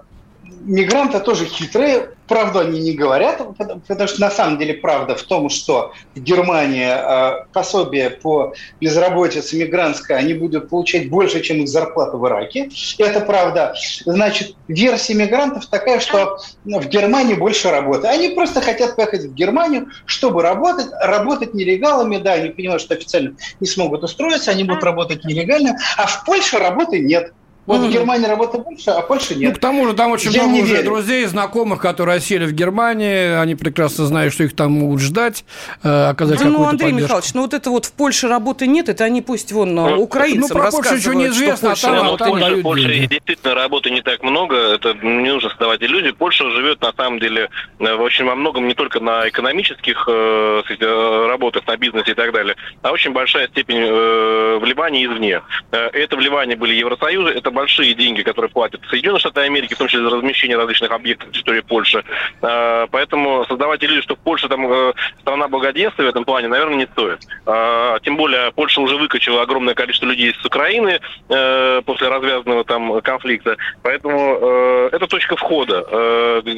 мигранты 0.65 1.19
тоже 1.19 1.45
хитрые, 1.45 2.09
правду 2.27 2.59
они 2.59 2.81
не 2.81 2.93
говорят, 2.93 3.41
потому 3.57 4.07
что 4.07 4.21
на 4.21 4.31
самом 4.31 4.57
деле 4.57 4.73
правда 4.73 5.15
в 5.15 5.23
том, 5.23 5.49
что 5.49 5.93
в 6.15 6.19
Германии 6.19 6.89
э, 6.89 7.45
пособие 7.53 8.09
по 8.09 8.53
безработице 8.81 9.57
мигрантское 9.57 10.17
они 10.17 10.33
будут 10.33 10.69
получать 10.69 11.09
больше, 11.09 11.41
чем 11.41 11.57
их 11.57 11.67
зарплата 11.67 12.17
в 12.17 12.27
Ираке. 12.27 12.69
Это 12.97 13.21
правда. 13.21 13.75
Значит, 14.05 14.55
версия 14.67 15.13
мигрантов 15.13 15.67
такая, 15.67 15.99
что 15.99 16.39
в 16.65 16.87
Германии 16.87 17.35
больше 17.35 17.69
работы. 17.69 18.07
Они 18.07 18.29
просто 18.29 18.61
хотят 18.61 18.95
поехать 18.95 19.25
в 19.25 19.33
Германию, 19.33 19.87
чтобы 20.05 20.41
работать, 20.41 20.87
работать 21.01 21.53
нелегалами, 21.53 22.17
да, 22.17 22.33
они 22.33 22.49
понимают, 22.49 22.81
что 22.81 22.95
официально 22.95 23.35
не 23.59 23.67
смогут 23.67 24.03
устроиться, 24.03 24.51
они 24.51 24.63
будут 24.63 24.83
работать 24.83 25.23
нелегально, 25.25 25.77
а 25.97 26.07
в 26.07 26.25
Польше 26.25 26.57
работы 26.57 26.99
нет. 26.99 27.33
Вот 27.65 27.81
mm. 27.81 27.87
в 27.87 27.91
Германии 27.91 28.27
работы 28.27 28.59
больше, 28.59 28.91
а 28.91 29.01
Польши 29.01 29.35
нет. 29.35 29.49
Ну, 29.49 29.55
к 29.55 29.59
тому 29.59 29.87
же 29.87 29.93
там 29.93 30.11
очень 30.11 30.31
Я 30.31 30.43
много 30.43 30.63
уже 30.63 30.75
верю. 30.75 30.85
друзей, 30.85 31.25
знакомых, 31.25 31.81
которые 31.81 32.17
осели 32.17 32.45
в 32.45 32.51
Германии, 32.51 33.35
они 33.35 33.55
прекрасно 33.55 34.05
знают, 34.05 34.33
что 34.33 34.43
их 34.43 34.55
там 34.55 34.71
могут 34.73 35.01
ждать, 35.01 35.45
э, 35.83 36.09
оказать 36.09 36.39
ну, 36.39 36.51
какую-то 36.51 36.69
Андрей 36.69 36.91
поддержку. 36.91 37.03
Михайлович, 37.03 37.33
ну 37.33 37.41
вот 37.41 37.53
это 37.53 37.69
вот 37.71 37.85
в 37.85 37.93
Польше 37.93 38.27
работы 38.27 38.67
нет, 38.67 38.89
это 38.89 39.03
они 39.03 39.21
пусть 39.21 39.51
вон 39.51 39.73
ну, 39.73 40.01
украинцам 40.01 40.41
Ну, 40.41 40.63
про 40.63 40.71
Польшу 40.71 40.95
ничего 40.95 41.13
не 41.13 41.27
известно, 41.27 41.71
а 41.71 41.75
там, 41.75 42.05
ну, 42.05 42.17
там 42.17 42.29
Польша, 42.29 42.61
Польша 42.61 42.87
действительно 42.87 43.55
работы 43.55 43.89
не 43.89 44.01
так 44.01 44.21
много, 44.21 44.55
это 44.55 44.93
не 44.93 45.31
нужно 45.31 45.49
создавать 45.49 45.81
иллюзии. 45.81 46.11
Польша 46.11 46.49
живет, 46.51 46.81
на 46.81 46.93
самом 46.93 47.19
деле, 47.19 47.49
э, 47.79 47.95
в 47.95 48.01
очень 48.01 48.25
во 48.25 48.35
многом 48.35 48.67
не 48.67 48.75
только 48.75 48.99
на 48.99 49.27
экономических 49.27 50.07
э, 50.07 50.61
э, 50.69 51.27
работах, 51.27 51.65
на 51.65 51.77
бизнесе 51.77 52.11
и 52.11 52.15
так 52.15 52.31
далее, 52.31 52.55
а 52.83 52.91
очень 52.91 53.11
большая 53.11 53.47
степень 53.47 53.79
э, 53.79 54.59
вливания 54.61 55.05
извне. 55.05 55.41
Э, 55.71 55.89
это 55.93 56.15
вливание 56.15 56.55
были 56.55 56.75
Евросоюза, 56.75 57.29
это 57.29 57.54
большие 57.55 57.95
деньги, 57.95 58.21
которые 58.21 58.51
платят 58.51 58.81
Соединенные 58.89 59.19
Штаты 59.19 59.41
Америки, 59.41 59.73
в 59.73 59.77
том 59.77 59.87
числе 59.87 60.07
за 60.07 60.15
размещение 60.15 60.57
различных 60.57 60.91
объектов 60.91 61.29
на 61.29 61.33
территории 61.33 61.61
Польши. 61.61 62.03
А, 62.41 62.85
поэтому 62.91 63.45
создавать 63.45 63.83
иллюзию, 63.83 64.03
что 64.03 64.15
Польша 64.15 64.47
там 64.47 64.71
э, 64.71 64.93
страна 65.21 65.47
благоденствия 65.47 66.05
в 66.05 66.09
этом 66.09 66.25
плане, 66.25 66.49
наверное, 66.49 66.75
не 66.75 66.85
стоит. 66.87 67.19
А, 67.47 67.99
тем 68.01 68.17
более 68.17 68.51
Польша 68.51 68.81
уже 68.81 68.97
выкачала 68.97 69.41
огромное 69.41 69.73
количество 69.73 70.05
людей 70.05 70.35
с 70.39 70.45
Украины 70.45 70.99
э, 71.29 71.81
после 71.85 72.09
развязанного 72.09 72.65
там 72.65 73.01
конфликта. 73.01 73.57
Поэтому 73.81 74.37
э, 74.41 74.89
это 74.91 75.07
точка 75.07 75.35
входа. 75.37 75.83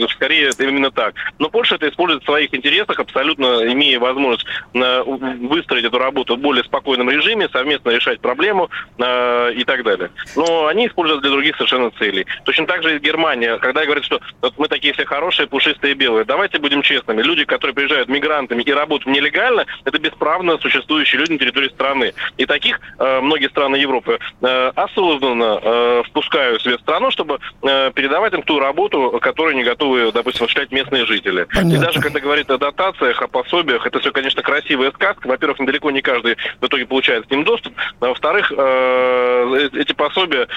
Скорее, 0.09 0.49
именно 0.59 0.91
так. 0.91 1.13
Но 1.37 1.49
Польша 1.49 1.75
это 1.75 1.87
использует 1.87 2.23
в 2.23 2.25
своих 2.25 2.53
интересах, 2.53 2.99
абсолютно 2.99 3.71
имея 3.71 3.99
возможность 3.99 4.45
выстроить 4.73 5.85
эту 5.85 5.99
работу 5.99 6.35
в 6.35 6.39
более 6.39 6.63
спокойном 6.63 7.09
режиме, 7.09 7.49
совместно 7.49 7.91
решать 7.91 8.19
проблему 8.19 8.69
и 8.97 9.63
так 9.65 9.83
далее. 9.83 10.09
Но 10.35 10.67
они 10.67 10.86
используют 10.87 11.21
для 11.21 11.31
других 11.31 11.55
совершенно 11.55 11.91
целей. 11.91 12.25
Точно 12.43 12.65
так 12.65 12.83
же 12.83 12.95
и 12.95 12.99
Германия, 12.99 13.57
когда 13.57 13.85
говорят, 13.85 14.03
что 14.03 14.19
вот 14.41 14.53
мы 14.57 14.67
такие 14.67 14.93
все 14.93 15.05
хорошие, 15.05 15.47
пушистые, 15.47 15.93
белые. 15.93 16.25
Давайте 16.25 16.59
будем 16.59 16.81
честными. 16.81 17.21
Люди, 17.21 17.45
которые 17.45 17.73
приезжают 17.73 18.09
мигрантами 18.09 18.63
и 18.63 18.71
работают 18.71 19.15
нелегально, 19.15 19.65
это 19.85 19.99
бесправно 19.99 20.57
существующие 20.57 21.19
люди 21.19 21.33
на 21.33 21.39
территории 21.39 21.69
страны. 21.69 22.13
И 22.37 22.45
таких 22.45 22.79
э, 22.99 23.19
многие 23.21 23.49
страны 23.49 23.75
Европы 23.77 24.19
э, 24.41 24.71
осознанно 24.75 25.59
э, 25.61 26.03
впускают 26.07 26.63
в 26.65 26.79
страну, 26.79 27.11
чтобы 27.11 27.39
э, 27.61 27.91
передавать 27.93 28.33
им 28.33 28.43
ту 28.43 28.59
работу, 28.59 29.19
которую 29.21 29.55
не 29.55 29.63
готовы, 29.63 30.11
допустим, 30.11 30.45
осуществлять 30.45 30.71
местные 30.71 31.05
жители. 31.05 31.47
Понятно. 31.53 31.75
И 31.75 31.79
даже 31.79 31.99
когда 31.99 32.19
говорит 32.19 32.49
о 32.49 32.57
дотациях, 32.57 33.21
о 33.21 33.27
пособиях, 33.27 33.85
это 33.85 33.99
все, 33.99 34.11
конечно, 34.11 34.41
красивая 34.41 34.91
сказка. 34.91 35.27
Во-первых, 35.27 35.57
далеко 35.65 35.91
не 35.91 36.01
каждый 36.01 36.37
в 36.59 36.65
итоге 36.65 36.85
получает 36.85 37.27
к 37.27 37.31
ним 37.31 37.43
доступ. 37.43 37.73
А 37.99 38.07
во-вторых, 38.07 38.51
э, 38.51 38.55
э 38.57 39.69
эти 39.73 39.93
пособия 39.93 40.47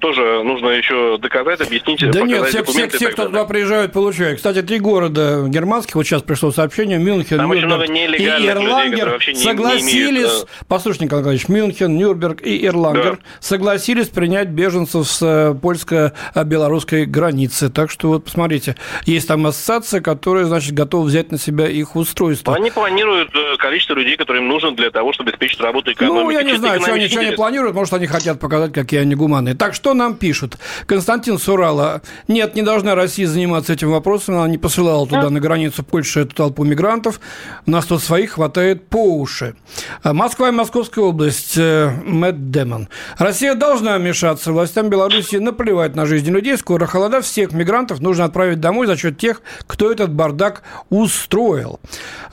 тоже 0.00 0.42
нужно 0.42 0.68
еще 0.68 1.18
доказать, 1.18 1.60
объяснить, 1.60 2.10
Да 2.10 2.22
нет, 2.22 2.46
все, 2.46 2.64
все, 2.64 2.88
все 2.88 3.08
кто 3.10 3.26
туда 3.26 3.44
приезжают, 3.44 3.92
получают. 3.92 4.38
Кстати, 4.38 4.62
три 4.62 4.78
города 4.78 5.44
германских, 5.46 5.96
вот 5.96 6.04
сейчас 6.04 6.22
пришло 6.22 6.50
сообщение, 6.50 6.98
Мюнхен, 6.98 7.36
Там 7.38 7.52
Нюрнберг 7.52 7.90
и 7.90 8.24
Ирлангер 8.24 9.12
людей, 9.14 9.34
согласились, 9.34 9.92
не 9.92 10.10
имеют... 10.10 10.30
Э, 10.30 10.64
послушайте, 10.68 11.04
Николай 11.06 11.22
Николаевич, 11.22 11.48
Мюнхен, 11.48 11.96
Нюрнберг 11.96 12.42
и 12.42 12.66
Ирлангер 12.66 13.16
да. 13.16 13.22
согласились 13.40 14.08
принять 14.08 14.48
беженцев 14.48 15.06
с 15.06 15.22
э, 15.22 15.54
польско-белорусской 15.54 17.04
границы. 17.06 17.68
Так 17.68 17.90
что 17.90 18.08
вот 18.08 18.24
посмотрите, 18.24 18.76
есть 19.04 19.28
там 19.28 19.46
ассоциация, 19.46 20.00
которая, 20.00 20.44
значит, 20.44 20.74
готова 20.74 21.04
взять 21.04 21.32
на 21.32 21.38
себя 21.38 21.68
их 21.68 21.96
устройство. 21.96 22.54
Они 22.54 22.70
планируют 22.70 23.30
количество 23.58 23.94
людей, 23.94 24.16
которые 24.16 24.42
им 24.42 24.48
нужно 24.48 24.72
для 24.72 24.90
того, 24.90 25.12
чтобы 25.12 25.30
обеспечить 25.30 25.60
работу 25.60 25.92
экономики. 25.92 26.24
Ну, 26.24 26.30
я 26.30 26.42
не 26.42 26.56
знаю, 26.56 26.80
что 26.80 26.92
они, 26.92 27.08
что 27.08 27.20
они 27.20 27.32
планируют, 27.32 27.74
может, 27.74 27.92
они 27.94 28.06
хотят 28.06 28.40
показать, 28.40 28.72
какие 28.72 29.00
они 29.00 29.14
гуманные. 29.14 29.54
Так, 29.66 29.74
что 29.74 29.94
нам 29.94 30.14
пишут? 30.14 30.58
Константин 30.86 31.40
Сурала. 31.40 32.00
Нет, 32.28 32.54
не 32.54 32.62
должна 32.62 32.94
Россия 32.94 33.26
заниматься 33.26 33.72
этим 33.72 33.90
вопросом. 33.90 34.36
Она 34.36 34.46
не 34.46 34.58
посылала 34.58 35.08
туда, 35.08 35.28
на 35.28 35.40
границу 35.40 35.82
Польши, 35.82 36.20
эту 36.20 36.36
толпу 36.36 36.62
мигрантов. 36.62 37.18
У 37.66 37.72
нас 37.72 37.84
тут 37.84 38.00
своих 38.00 38.34
хватает 38.34 38.86
по 38.86 39.16
уши. 39.16 39.56
А 40.04 40.12
Москва 40.12 40.50
и 40.50 40.52
Московская 40.52 41.00
область. 41.00 41.58
Э, 41.58 41.90
Мэтт 42.04 42.52
Демон. 42.52 42.88
Россия 43.18 43.56
должна 43.56 43.98
вмешаться. 43.98 44.52
Властям 44.52 44.88
Беларуси 44.88 45.34
наплевать 45.34 45.96
на 45.96 46.06
жизнь 46.06 46.30
людей. 46.30 46.56
Скоро 46.56 46.86
холода. 46.86 47.20
Всех 47.20 47.50
мигрантов 47.50 47.98
нужно 47.98 48.26
отправить 48.26 48.60
домой 48.60 48.86
за 48.86 48.96
счет 48.96 49.18
тех, 49.18 49.42
кто 49.66 49.90
этот 49.90 50.12
бардак 50.12 50.62
устроил. 50.90 51.80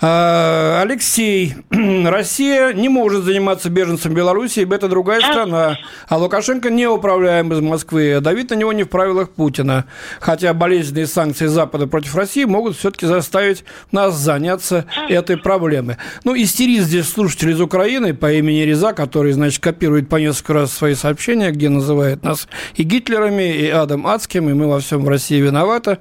А, 0.02 0.82
Алексей. 0.84 1.56
Россия 1.72 2.74
не 2.74 2.90
может 2.90 3.24
заниматься 3.24 3.72
беженцем 3.72 4.14
Беларуси, 4.14 4.60
ибо 4.60 4.76
это 4.76 4.88
другая 4.88 5.22
страна. 5.22 5.80
А 6.08 6.18
Лукашенко 6.18 6.70
не 6.70 6.88
управляем 7.24 7.54
из 7.54 7.62
Москвы. 7.62 8.20
Давид 8.20 8.50
на 8.50 8.56
него 8.56 8.74
не 8.74 8.84
в 8.84 8.90
правилах 8.90 9.30
Путина. 9.30 9.86
Хотя 10.20 10.54
болезненные 10.54 11.08
санкции 11.08 11.46
Запада 11.46 11.88
против 11.88 12.16
России 12.16 12.44
могут 12.44 12.76
все-таки 12.76 13.06
заставить 13.06 13.64
нас 13.92 14.16
заняться 14.16 14.86
этой 15.08 15.38
проблемой. 15.38 15.96
Ну, 16.26 16.36
истерит 16.36 16.84
здесь 16.84 17.08
слушатель 17.08 17.52
из 17.52 17.62
Украины 17.62 18.14
по 18.14 18.32
имени 18.34 18.60
Реза, 18.64 18.92
который, 18.92 19.32
значит, 19.32 19.64
копирует 19.64 20.10
по 20.10 20.18
несколько 20.18 20.54
раз 20.54 20.74
свои 20.74 20.96
сообщения, 20.96 21.52
где 21.52 21.70
называет 21.70 22.24
нас 22.24 22.50
и 22.76 22.84
Гитлерами, 22.84 23.56
и 23.56 23.70
Адом 23.70 24.06
Адским, 24.06 24.50
и 24.50 24.54
мы 24.54 24.68
во 24.68 24.82
всем 24.82 25.06
в 25.06 25.08
России 25.08 25.40
виноваты. 25.40 26.00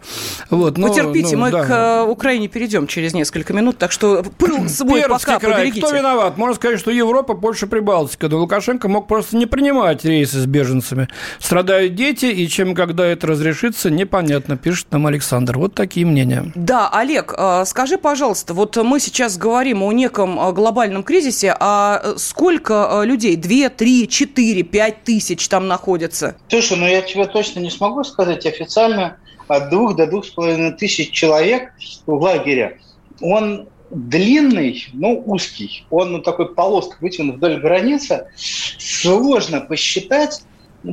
Вот, 0.50 0.76
но, 0.76 0.88
Потерпите, 0.88 1.36
ну, 1.36 1.42
мы 1.42 1.50
да. 1.52 1.64
к 1.64 1.70
э, 1.70 2.10
Украине 2.10 2.48
перейдем 2.48 2.88
через 2.88 3.14
несколько 3.14 3.52
минут, 3.52 3.78
так 3.78 3.92
что 3.92 4.24
пыл 4.38 4.68
свой 4.68 5.02
пока 5.02 5.38
край. 5.38 5.52
поберегите. 5.52 5.86
Кто 5.86 5.94
виноват? 5.94 6.36
Можно 6.36 6.56
сказать, 6.56 6.80
что 6.80 6.90
Европа 6.90 7.34
больше 7.34 7.68
Прибалтика. 7.68 8.28
Да 8.28 8.36
Лукашенко 8.36 8.88
мог 8.88 9.06
просто 9.06 9.36
не 9.36 9.46
принимать 9.46 10.04
рейсы 10.04 10.40
с 10.40 10.46
беженцами. 10.46 11.08
Страдают 11.38 11.94
дети, 11.94 12.26
и 12.26 12.48
чем 12.48 12.74
когда 12.74 13.06
это 13.06 13.26
разрешится, 13.26 13.90
непонятно, 13.90 14.56
пишет 14.56 14.86
нам 14.90 15.06
Александр. 15.06 15.58
Вот 15.58 15.74
такие 15.74 16.06
мнения. 16.06 16.52
Да, 16.54 16.88
Олег, 16.88 17.34
э, 17.36 17.64
скажи, 17.66 17.98
пожалуйста, 17.98 18.54
вот 18.54 18.76
мы 18.76 19.00
сейчас 19.00 19.36
говорим 19.36 19.82
о 19.82 19.92
неком 19.92 20.38
э, 20.38 20.52
глобальном 20.52 21.02
кризисе, 21.02 21.54
а 21.58 22.14
сколько 22.16 23.02
людей? 23.04 23.36
Две, 23.36 23.68
три, 23.68 24.08
четыре, 24.08 24.62
пять 24.62 25.04
тысяч 25.04 25.48
там 25.48 25.68
находятся? 25.68 26.36
Слушай, 26.48 26.78
ну 26.78 26.86
я 26.86 27.02
тебе 27.02 27.26
точно 27.26 27.60
не 27.60 27.70
смогу 27.70 28.04
сказать 28.04 28.46
официально. 28.46 29.16
От 29.48 29.70
двух 29.70 29.96
до 29.96 30.06
двух 30.06 30.24
с 30.24 30.30
половиной 30.30 30.72
тысяч 30.72 31.10
человек 31.10 31.72
в 32.06 32.14
лагере. 32.14 32.80
Он 33.20 33.68
длинный, 33.90 34.88
но 34.92 35.14
узкий. 35.14 35.84
Он 35.90 36.12
ну, 36.12 36.18
такой 36.20 36.54
полоской 36.54 36.96
вытянут 37.00 37.36
вдоль 37.36 37.60
границы. 37.60 38.26
Сложно 38.36 39.60
посчитать, 39.60 40.42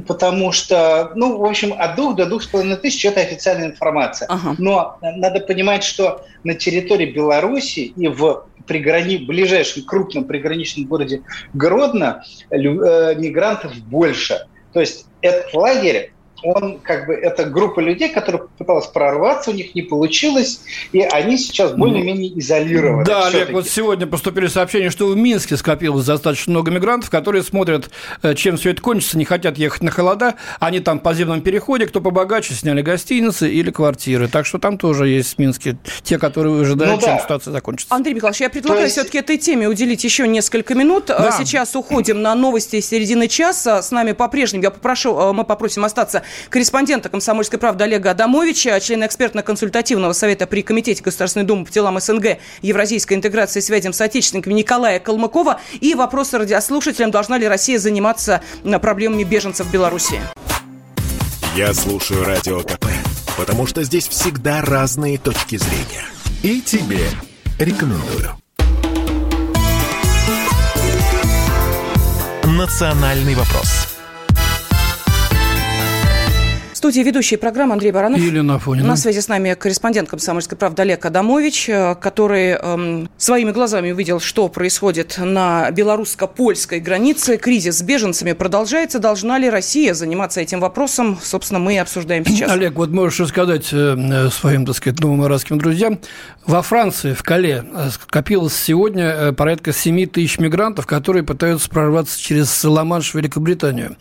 потому 0.08 0.52
что, 0.52 1.12
ну, 1.16 1.38
в 1.38 1.46
общем, 1.46 1.74
от 1.78 1.96
двух 1.96 2.16
до 2.16 2.26
двух 2.26 2.44
с 2.44 2.48
половиной 2.48 2.78
тысяч– 2.78 3.04
это 3.06 3.22
официальная 3.22 3.68
информация. 3.68 4.28
Ага. 4.28 4.56
Но 4.58 4.98
надо 5.02 5.40
понимать, 5.40 5.84
что 5.84 6.26
на 6.44 6.54
территории 6.54 7.08
Беларуси 7.08 7.94
и 7.96 8.08
в 8.08 8.46
приграни... 8.68 9.18
ближайшем 9.18 9.84
крупном 9.84 10.26
приграничном 10.26 10.86
городе 10.86 11.24
Гродно 11.54 12.24
э, 12.52 12.56
мигрантов 13.16 13.76
больше. 13.78 14.46
То 14.74 14.80
есть 14.80 15.08
этот 15.22 15.54
лагерь 15.54 16.14
он 16.44 16.80
как 16.80 17.08
бы 17.08 17.14
это 17.14 17.46
группа 17.46 17.80
людей, 17.80 18.10
которая 18.10 18.44
пыталась 18.58 18.88
прорваться, 18.88 19.52
у 19.52 19.54
них 19.54 19.76
не 19.76 19.82
получилось, 19.82 20.62
и 20.92 21.02
они 21.02 21.38
сейчас 21.38 21.74
более-менее 21.74 22.38
изолированы. 22.40 23.06
Да, 23.06 23.28
Олег, 23.28 23.52
вот 23.52 23.68
сегодня 23.68 24.08
поступили 24.08 24.48
сообщения, 24.48 24.90
что 24.90 25.08
в 25.08 25.18
Минске 25.18 25.58
скопилось 25.58 26.06
достаточно 26.06 26.52
много 26.52 26.72
мигрантов, 26.72 27.10
которые 27.10 27.44
смотрят, 27.44 27.90
э, 28.22 28.36
чем 28.36 28.58
все 28.58 28.72
это 28.72 28.82
кончится, 28.82 29.18
не 29.18 29.26
хотят 29.26 29.58
ехать 29.58 29.84
на 29.84 29.92
холода, 29.92 30.36
они 30.60 30.80
там 30.80 31.00
по 31.00 31.14
земном 31.14 31.42
переходе, 31.42 31.86
кто 31.86 32.02
побогаче, 32.02 32.54
сняли 32.54 32.82
гостиницы 32.82 33.50
или 33.50 33.72
квартиры. 33.72 34.28
Так 34.28 34.46
что 34.46 34.58
там 34.58 34.78
тоже 34.78 35.08
есть 35.08 35.36
в 35.36 35.40
Минске 35.40 35.78
те, 36.04 36.18
которые 36.18 36.62
ожидают, 36.62 37.02
ну, 37.02 37.02
чем 37.02 37.18
да. 37.18 37.24
ситуация 37.24 37.52
закончится. 37.52 37.94
Андрей 37.94 38.14
Михайлович, 38.14 38.42
я 38.42 38.50
предлагаю 38.50 38.84
есть... 38.84 38.94
все-таки 38.94 39.18
этой 39.18 39.38
теме 39.38 39.68
уделить 39.68 40.04
еще 40.04 40.28
несколько 40.28 40.76
минут. 40.76 41.06
Да. 41.08 41.32
Сейчас 41.32 41.76
уходим 41.76 42.22
на 42.22 42.36
новости 42.36 42.80
середины 42.80 43.28
часа. 43.28 43.82
С 43.82 43.92
нами 43.92 44.14
по-прежнему, 44.14 44.64
я 44.64 44.72
попрошу, 44.72 45.18
э, 45.18 45.34
мы 45.34 45.44
попросим 45.44 45.86
остаться 45.86 46.24
корреспондента 46.50 47.10
«Комсомольской 47.10 47.60
правды» 47.60 47.84
Олега 47.84 48.12
Адамовича, 48.12 48.80
члена 48.80 49.06
экспертно-консультативного 49.06 50.14
совета 50.14 50.48
при 50.48 50.62
Комитете 50.62 51.04
Государственной 51.04 51.46
Думы 51.46 51.66
по 51.66 51.72
делам 51.72 52.00
СНГ, 52.00 52.38
Евразийской 52.62 53.18
интеграции 53.18 53.60
и 53.60 53.62
связям 53.62 53.94
с 53.94 54.02
отечественниками 54.02 54.54
Николая 54.54 55.00
Калмыкова 55.00 55.62
и 55.80 55.96
вопросы 55.96 56.38
радиослушателям, 56.38 57.12
должна 57.12 57.38
ли 57.38 57.48
Россия 57.48 57.80
заниматься 57.80 58.42
проблемами 58.82 59.24
беженцев 59.24 59.68
в 59.68 59.72
Беларуси. 59.72 60.20
Я 61.56 61.74
слушаю 61.74 62.24
Радио 62.24 62.62
КП, 62.62 62.86
потому 63.38 63.66
что 63.66 63.84
здесь 63.84 64.08
всегда 64.08 64.62
разные 64.62 65.18
точки 65.18 65.58
зрения. 65.58 66.06
И 66.44 66.62
тебе 66.62 67.06
рекомендую. 67.58 68.38
«Национальный 72.44 73.36
вопрос» 73.36 73.89
студии 76.80 77.02
ведущий 77.02 77.36
программы 77.36 77.74
Андрей 77.74 77.92
Баранов. 77.92 78.22
Елена 78.22 78.56
Афонина. 78.56 78.88
На 78.88 78.96
связи 78.96 79.20
с 79.20 79.28
нами 79.28 79.54
корреспондент 79.54 80.08
«Комсомольской 80.08 80.58
правды» 80.58 80.82
Олег 80.82 81.06
Адамович, 81.06 81.68
э, 81.68 81.96
который 82.00 82.52
эм, 82.52 83.10
своими 83.18 83.52
глазами 83.52 83.92
увидел, 83.92 84.22
что 84.22 84.48
происходит 84.48 85.18
на 85.18 85.70
белорусско-польской 85.72 86.80
границе. 86.80 87.36
Кризис 87.36 87.80
с 87.80 87.82
беженцами 87.82 88.32
продолжается. 88.32 89.00
Должна 89.00 89.38
ли 89.38 89.50
Россия 89.50 89.94
заниматься 89.94 90.40
этим 90.40 90.62
вопросом? 90.62 91.20
Собственно, 91.22 91.60
мы 91.60 91.76
и 91.76 91.78
обсуждаем 91.78 92.26
сейчас. 92.26 92.50
Олег, 92.54 92.76
вот 92.76 92.92
можешь 92.92 93.20
рассказать 93.20 93.68
э, 93.74 93.98
э, 93.98 94.30
своим, 94.30 94.66
так 94.66 94.78
сказать, 94.78 95.02
новым 95.02 95.24
арабским 95.24 95.58
друзьям. 95.60 96.00
Во 96.46 96.62
Франции, 96.62 97.14
в 97.14 97.24
Кале, 97.24 97.66
скопилось 97.92 98.56
сегодня 98.56 99.34
порядка 99.34 99.74
7 99.74 100.08
тысяч 100.08 100.40
мигрантов, 100.40 100.88
которые 100.88 101.24
пытаются 101.24 101.70
прорваться 101.70 102.18
через 102.20 102.64
Ла-Манш 102.64 103.12
в 103.12 103.16
Великобританию. 103.16 103.98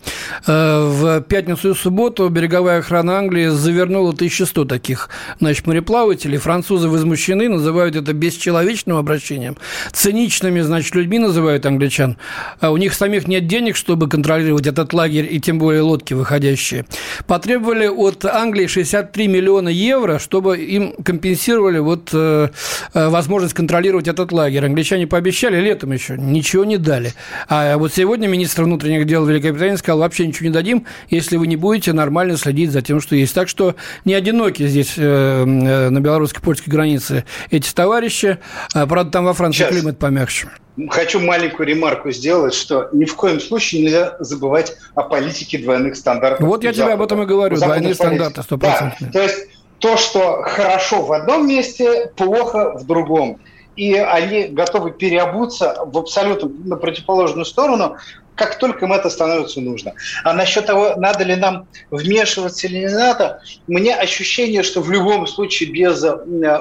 В 0.47 1.21
пятницу 1.23 1.73
и 1.73 1.75
субботу 1.75 2.29
береговая 2.29 2.68
береговая 2.69 2.81
охрана 2.81 3.19
Англии 3.19 3.49
завернула 3.49 4.11
1100 4.11 4.65
таких 4.67 5.09
значит, 5.41 5.67
мореплавателей. 5.67 6.39
Французы 6.39 6.89
возмущены, 6.89 7.49
называют 7.49 7.97
это 7.97 8.13
бесчеловечным 8.13 8.97
обращением. 8.97 9.57
Циничными, 9.93 10.61
значит, 10.61 10.95
людьми 10.95 11.19
называют 11.19 11.65
англичан. 11.65 12.19
А 12.61 12.71
у 12.71 12.77
них 12.77 12.93
самих 12.95 13.27
нет 13.27 13.47
денег, 13.47 13.77
чтобы 13.77 14.09
контролировать 14.09 14.67
этот 14.67 14.93
лагерь 14.93 15.27
и 15.31 15.41
тем 15.41 15.59
более 15.59 15.83
лодки 15.83 16.15
выходящие. 16.15 16.85
Потребовали 17.27 17.87
от 17.87 18.25
Англии 18.25 18.67
63 18.67 19.29
миллиона 19.29 19.71
евро, 19.71 20.19
чтобы 20.19 20.59
им 20.59 20.93
компенсировали 21.03 21.79
вот, 21.79 22.11
э, 22.13 22.49
э, 22.95 23.09
возможность 23.09 23.55
контролировать 23.55 24.09
этот 24.09 24.33
лагерь. 24.33 24.67
Англичане 24.67 25.07
пообещали 25.07 25.61
летом 25.61 25.93
еще, 25.93 26.17
ничего 26.19 26.65
не 26.65 26.77
дали. 26.77 27.15
А 27.49 27.79
вот 27.79 27.95
сегодня 27.95 28.29
министр 28.29 28.65
внутренних 28.65 29.07
дел 29.07 29.25
Великобритании 29.25 29.77
сказал, 29.77 30.01
вообще 30.01 30.27
ничего 30.27 30.49
не 30.49 30.53
дадим, 30.53 30.85
если 31.09 31.37
вы 31.37 31.47
не 31.47 31.57
будете 31.57 31.93
нормально 31.93 32.37
следить 32.37 32.58
следить 32.59 32.73
за 32.73 32.83
тем, 32.83 33.01
что 33.01 33.15
есть. 33.15 33.35
Так 33.35 33.49
что 33.49 33.75
не 34.05 34.15
одиноки 34.15 34.67
здесь 34.67 34.95
э, 34.97 35.03
э, 35.03 35.45
на 35.91 36.01
белорусско-польской 36.01 36.73
границе 36.73 37.25
эти 37.51 37.73
товарищи. 37.73 38.39
А, 38.75 38.87
правда, 38.87 39.13
там 39.13 39.25
во 39.25 39.33
Франции 39.33 39.59
Сейчас. 39.59 39.71
климат 39.71 39.99
помягче. 39.99 40.49
Хочу 40.91 41.21
маленькую 41.21 41.67
ремарку 41.67 42.11
сделать, 42.11 42.55
что 42.55 42.89
ни 42.93 43.05
в 43.05 43.15
коем 43.17 43.41
случае 43.41 43.83
нельзя 43.83 44.17
забывать 44.21 44.77
о 44.95 45.03
политике 45.03 45.59
двойных 45.59 45.97
стандартов. 45.97 46.47
Вот 46.47 46.65
я 46.65 46.73
тебе 46.73 46.93
об 46.93 47.03
этом 47.03 47.23
и 47.23 47.27
говорю, 47.27 47.57
двойные 47.57 47.95
стандарты, 47.95 48.43
стопроцентные. 48.43 49.11
Да, 49.11 49.19
то 49.19 49.23
есть 49.23 49.47
то, 49.79 49.97
что 49.97 50.43
хорошо 50.43 51.03
в 51.03 51.13
одном 51.13 51.49
месте, 51.49 52.13
плохо 52.17 52.77
в 52.79 52.87
другом. 52.87 53.39
И 53.77 53.95
они 53.95 54.49
готовы 54.49 54.91
переобуться 54.91 55.85
в 55.87 55.97
абсолютно 55.99 56.49
на 56.65 56.77
противоположную 56.77 57.45
сторону, 57.45 57.97
как 58.39 58.57
только 58.59 58.87
им 58.87 58.93
это 58.93 59.11
становится 59.11 59.61
нужно. 59.61 59.95
А 60.23 60.33
насчет 60.33 60.67
того, 60.67 60.95
надо 60.97 61.25
ли 61.25 61.35
нам 61.35 61.67
вмешиваться 61.91 62.69
или 62.69 62.79
не 62.79 62.89
надо, 62.89 63.43
мне 63.67 63.95
ощущение, 63.95 64.63
что 64.63 64.81
в 64.81 64.91
любом 64.91 65.27
случае 65.27 65.71
без 65.71 66.03
э, 66.05 66.17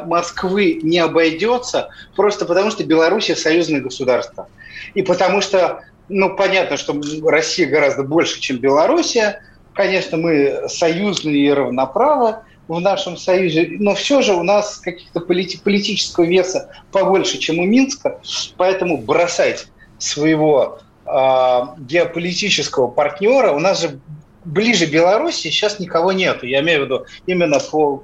Москвы 0.05 0.79
не 0.81 0.97
обойдется, 0.97 1.89
просто 2.15 2.45
потому 2.45 2.71
что 2.71 2.83
Беларусь 2.83 3.31
союзное 3.37 3.79
государство. 3.79 4.47
И 4.95 5.03
потому 5.03 5.41
что, 5.41 5.81
ну, 6.09 6.35
понятно, 6.35 6.77
что 6.77 6.99
Россия 7.23 7.67
гораздо 7.67 8.03
больше, 8.03 8.39
чем 8.39 8.57
Белоруссия, 8.57 9.41
конечно, 9.73 10.17
мы 10.17 10.63
союзные 10.67 11.45
и 11.45 11.51
равноправы 11.51 12.37
в 12.67 12.79
нашем 12.79 13.17
союзе, 13.17 13.67
но 13.79 13.93
все 13.93 14.21
же 14.21 14.33
у 14.33 14.43
нас 14.43 14.77
каких-то 14.77 15.19
полит- 15.19 15.61
политического 15.61 16.25
веса 16.25 16.69
побольше, 16.91 17.37
чем 17.37 17.59
у 17.59 17.65
Минска, 17.65 18.19
поэтому 18.57 18.97
бросать 18.97 19.67
своего 19.99 20.79
геополитического 21.07 22.87
партнера, 22.87 23.51
у 23.51 23.59
нас 23.59 23.81
же 23.81 23.99
ближе 24.43 24.85
Беларуси 24.85 25.49
сейчас 25.49 25.79
никого 25.79 26.11
нет. 26.11 26.43
Я 26.43 26.61
имею 26.61 26.81
в 26.81 26.85
виду 26.85 27.05
именно 27.25 27.59
по 27.59 28.03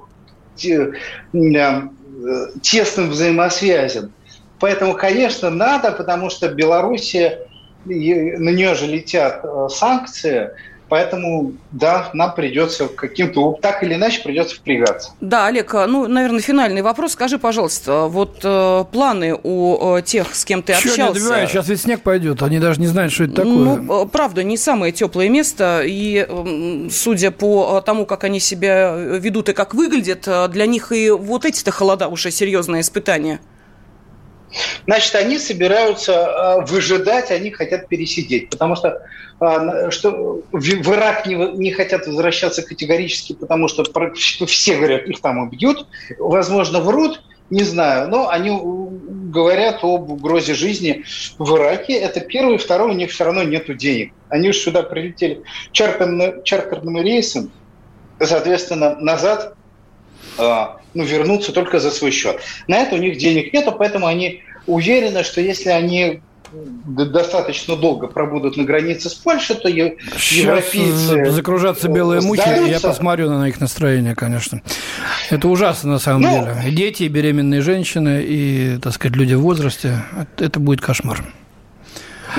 тесным 2.62 3.10
взаимосвязям. 3.10 4.12
Поэтому, 4.60 4.94
конечно, 4.94 5.50
надо, 5.50 5.90
потому 5.92 6.30
что 6.30 6.48
Белоруссия, 6.48 7.46
на 7.84 8.50
нее 8.50 8.74
же 8.74 8.86
летят 8.86 9.40
э, 9.44 9.68
санкции, 9.68 10.50
Поэтому, 10.88 11.52
да, 11.72 12.10
нам 12.12 12.34
придется 12.34 12.88
каким-то, 12.88 13.58
так 13.60 13.82
или 13.82 13.94
иначе, 13.94 14.22
придется 14.22 14.56
впрягаться. 14.56 15.12
Да, 15.20 15.46
Олег, 15.46 15.74
а, 15.74 15.86
ну, 15.86 16.06
наверное, 16.06 16.40
финальный 16.40 16.82
вопрос. 16.82 17.12
Скажи, 17.12 17.38
пожалуйста, 17.38 18.06
вот 18.06 18.40
э, 18.44 18.84
планы 18.92 19.38
у 19.42 19.96
э, 19.96 20.02
тех, 20.02 20.34
с 20.34 20.44
кем 20.44 20.62
ты 20.62 20.74
Чего 20.74 20.92
общался... 20.92 21.02
не 21.02 21.18
добиваю? 21.20 21.48
Сейчас 21.48 21.68
ведь 21.68 21.80
снег 21.80 22.02
пойдет, 22.02 22.42
они 22.42 22.58
даже 22.58 22.80
не 22.80 22.86
знают, 22.86 23.12
что 23.12 23.24
это 23.24 23.36
такое. 23.36 23.52
Ну, 23.52 24.04
э, 24.04 24.06
правда, 24.06 24.42
не 24.42 24.56
самое 24.56 24.92
теплое 24.92 25.28
место, 25.28 25.82
и 25.84 26.26
э, 26.28 26.88
судя 26.90 27.30
по 27.30 27.78
э, 27.78 27.86
тому, 27.86 28.04
как 28.04 28.24
они 28.24 28.40
себя 28.40 28.94
ведут 28.94 29.48
и 29.48 29.52
как 29.52 29.74
выглядят, 29.74 30.24
э, 30.26 30.48
для 30.48 30.66
них 30.66 30.92
и 30.92 31.10
вот 31.10 31.44
эти-то 31.44 31.70
холода 31.70 32.08
уже 32.08 32.30
серьезное 32.30 32.80
испытание. 32.80 33.40
Значит, 34.86 35.14
они 35.14 35.38
собираются 35.38 36.12
э, 36.12 36.64
выжидать, 36.66 37.30
они 37.30 37.50
хотят 37.50 37.88
пересидеть, 37.88 38.50
потому 38.50 38.76
что, 38.76 39.02
э, 39.40 39.90
что 39.90 40.42
в 40.52 40.90
Ирак 40.92 41.26
не, 41.26 41.34
не 41.34 41.72
хотят 41.72 42.06
возвращаться 42.06 42.62
категорически, 42.62 43.34
потому 43.34 43.68
что 43.68 43.84
все 44.46 44.76
говорят, 44.76 45.06
их 45.06 45.20
там 45.20 45.38
убьют, 45.38 45.86
возможно, 46.18 46.80
врут, 46.80 47.22
не 47.50 47.62
знаю, 47.62 48.08
но 48.08 48.28
они 48.28 48.50
говорят 49.30 49.80
об 49.82 50.10
угрозе 50.10 50.54
жизни 50.54 51.04
в 51.38 51.56
Ираке. 51.56 51.94
Это 51.94 52.20
первый, 52.20 52.56
второй, 52.56 52.90
у 52.90 52.94
них 52.94 53.10
все 53.10 53.24
равно 53.24 53.42
нет 53.42 53.76
денег. 53.76 54.12
Они 54.28 54.48
уж 54.48 54.56
сюда 54.56 54.82
прилетели 54.82 55.42
чартерным, 55.72 56.42
чартерным 56.44 56.96
рейсом, 57.02 57.52
соответственно, 58.20 58.96
назад 58.96 59.54
а, 59.54 59.63
ну, 60.38 61.04
вернуться 61.04 61.52
только 61.52 61.80
за 61.80 61.90
свой 61.90 62.10
счет. 62.10 62.40
На 62.66 62.78
это 62.78 62.94
у 62.94 62.98
них 62.98 63.18
денег 63.18 63.52
нету, 63.52 63.72
поэтому 63.72 64.06
они 64.06 64.42
уверены, 64.66 65.24
что 65.24 65.40
если 65.40 65.70
они 65.70 66.22
достаточно 66.86 67.76
долго 67.76 68.06
пробудут 68.06 68.56
на 68.56 68.64
границе 68.64 69.08
с 69.08 69.14
Польшей, 69.14 69.56
то 69.56 69.68
европейцы... 69.68 71.30
закружатся 71.30 71.88
белые 71.88 72.20
мухи, 72.20 72.40
сдаются. 72.40 72.70
я 72.70 72.80
посмотрю 72.80 73.30
на 73.30 73.48
их 73.48 73.60
настроение, 73.60 74.14
конечно. 74.14 74.62
Это 75.30 75.48
ужасно 75.48 75.92
на 75.92 75.98
самом 75.98 76.22
ну, 76.22 76.30
деле. 76.30 76.56
Дети, 76.70 77.04
беременные 77.04 77.60
женщины 77.60 78.22
и, 78.22 78.78
так 78.80 78.92
сказать, 78.92 79.16
люди 79.16 79.34
в 79.34 79.40
возрасте, 79.40 80.04
это 80.38 80.60
будет 80.60 80.80
кошмар. 80.80 81.24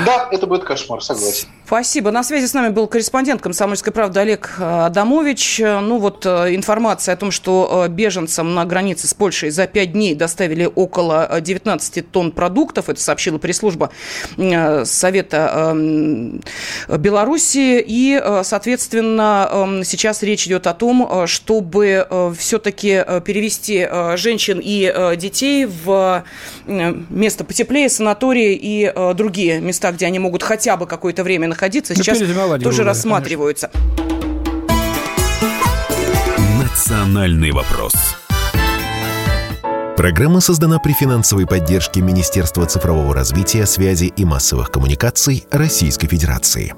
Да, 0.06 0.30
это 0.32 0.48
будет 0.48 0.64
кошмар, 0.64 1.04
согласен. 1.04 1.50
Спасибо. 1.66 2.12
На 2.12 2.24
связи 2.24 2.46
с 2.46 2.54
нами 2.54 2.70
был 2.70 2.86
корреспондент 2.86 3.42
«Комсомольской 3.42 3.92
правды» 3.92 4.20
Олег 4.20 4.54
э, 4.60 4.86
Адамович. 4.86 5.62
Ну 5.62 5.98
вот 5.98 6.24
э, 6.24 6.54
информация 6.54 7.14
о 7.14 7.16
том, 7.16 7.32
что 7.32 7.86
э, 7.88 7.90
беженцам 7.90 8.54
на 8.54 8.66
границе 8.66 9.08
с 9.08 9.16
Польшей 9.16 9.50
за 9.50 9.66
пять 9.66 9.94
дней 9.94 10.14
доставили 10.14 10.70
около 10.76 11.28
19 11.42 12.12
тонн 12.12 12.32
продуктов. 12.32 12.90
Это 12.90 13.02
сообщила 13.02 13.40
пресс-служба 13.40 13.90
Совета 14.38 15.72
эм, 15.72 16.42
Беларуси. 16.88 17.84
И, 17.84 18.22
соответственно, 18.44 19.50
эм, 19.52 19.84
сейчас 19.84 20.22
речь 20.22 20.46
идет 20.46 20.68
о 20.68 20.76
том, 20.76 21.26
чтобы 21.26 22.08
все-таки 22.38 23.04
перевести 23.26 23.90
женщин 24.18 24.62
и 24.64 25.16
детей 25.18 25.66
в 25.66 26.24
место 26.68 27.44
потеплее, 27.44 27.90
санатории 27.90 28.54
и 28.54 28.94
другие 29.16 29.60
места, 29.62 29.92
где 29.92 30.06
они 30.06 30.20
могут 30.20 30.44
хотя 30.44 30.78
бы 30.78 30.86
какое-то 30.86 31.24
время 31.24 31.55
находиться, 31.56 31.94
ну, 31.96 32.04
сейчас 32.04 32.20
тоже 32.62 32.84
рассматриваются. 32.84 33.72
Национальный 36.62 37.52
вопрос. 37.52 37.94
Программа 39.96 40.42
создана 40.42 40.78
при 40.80 40.92
финансовой 40.92 41.48
поддержке 41.48 42.02
Министерства 42.02 42.66
цифрового 42.66 43.16
развития, 43.16 43.66
связи 43.66 44.14
и 44.16 44.26
массовых 44.26 44.70
коммуникаций 44.70 45.48
Российской 45.52 46.08
Федерации. 46.08 46.74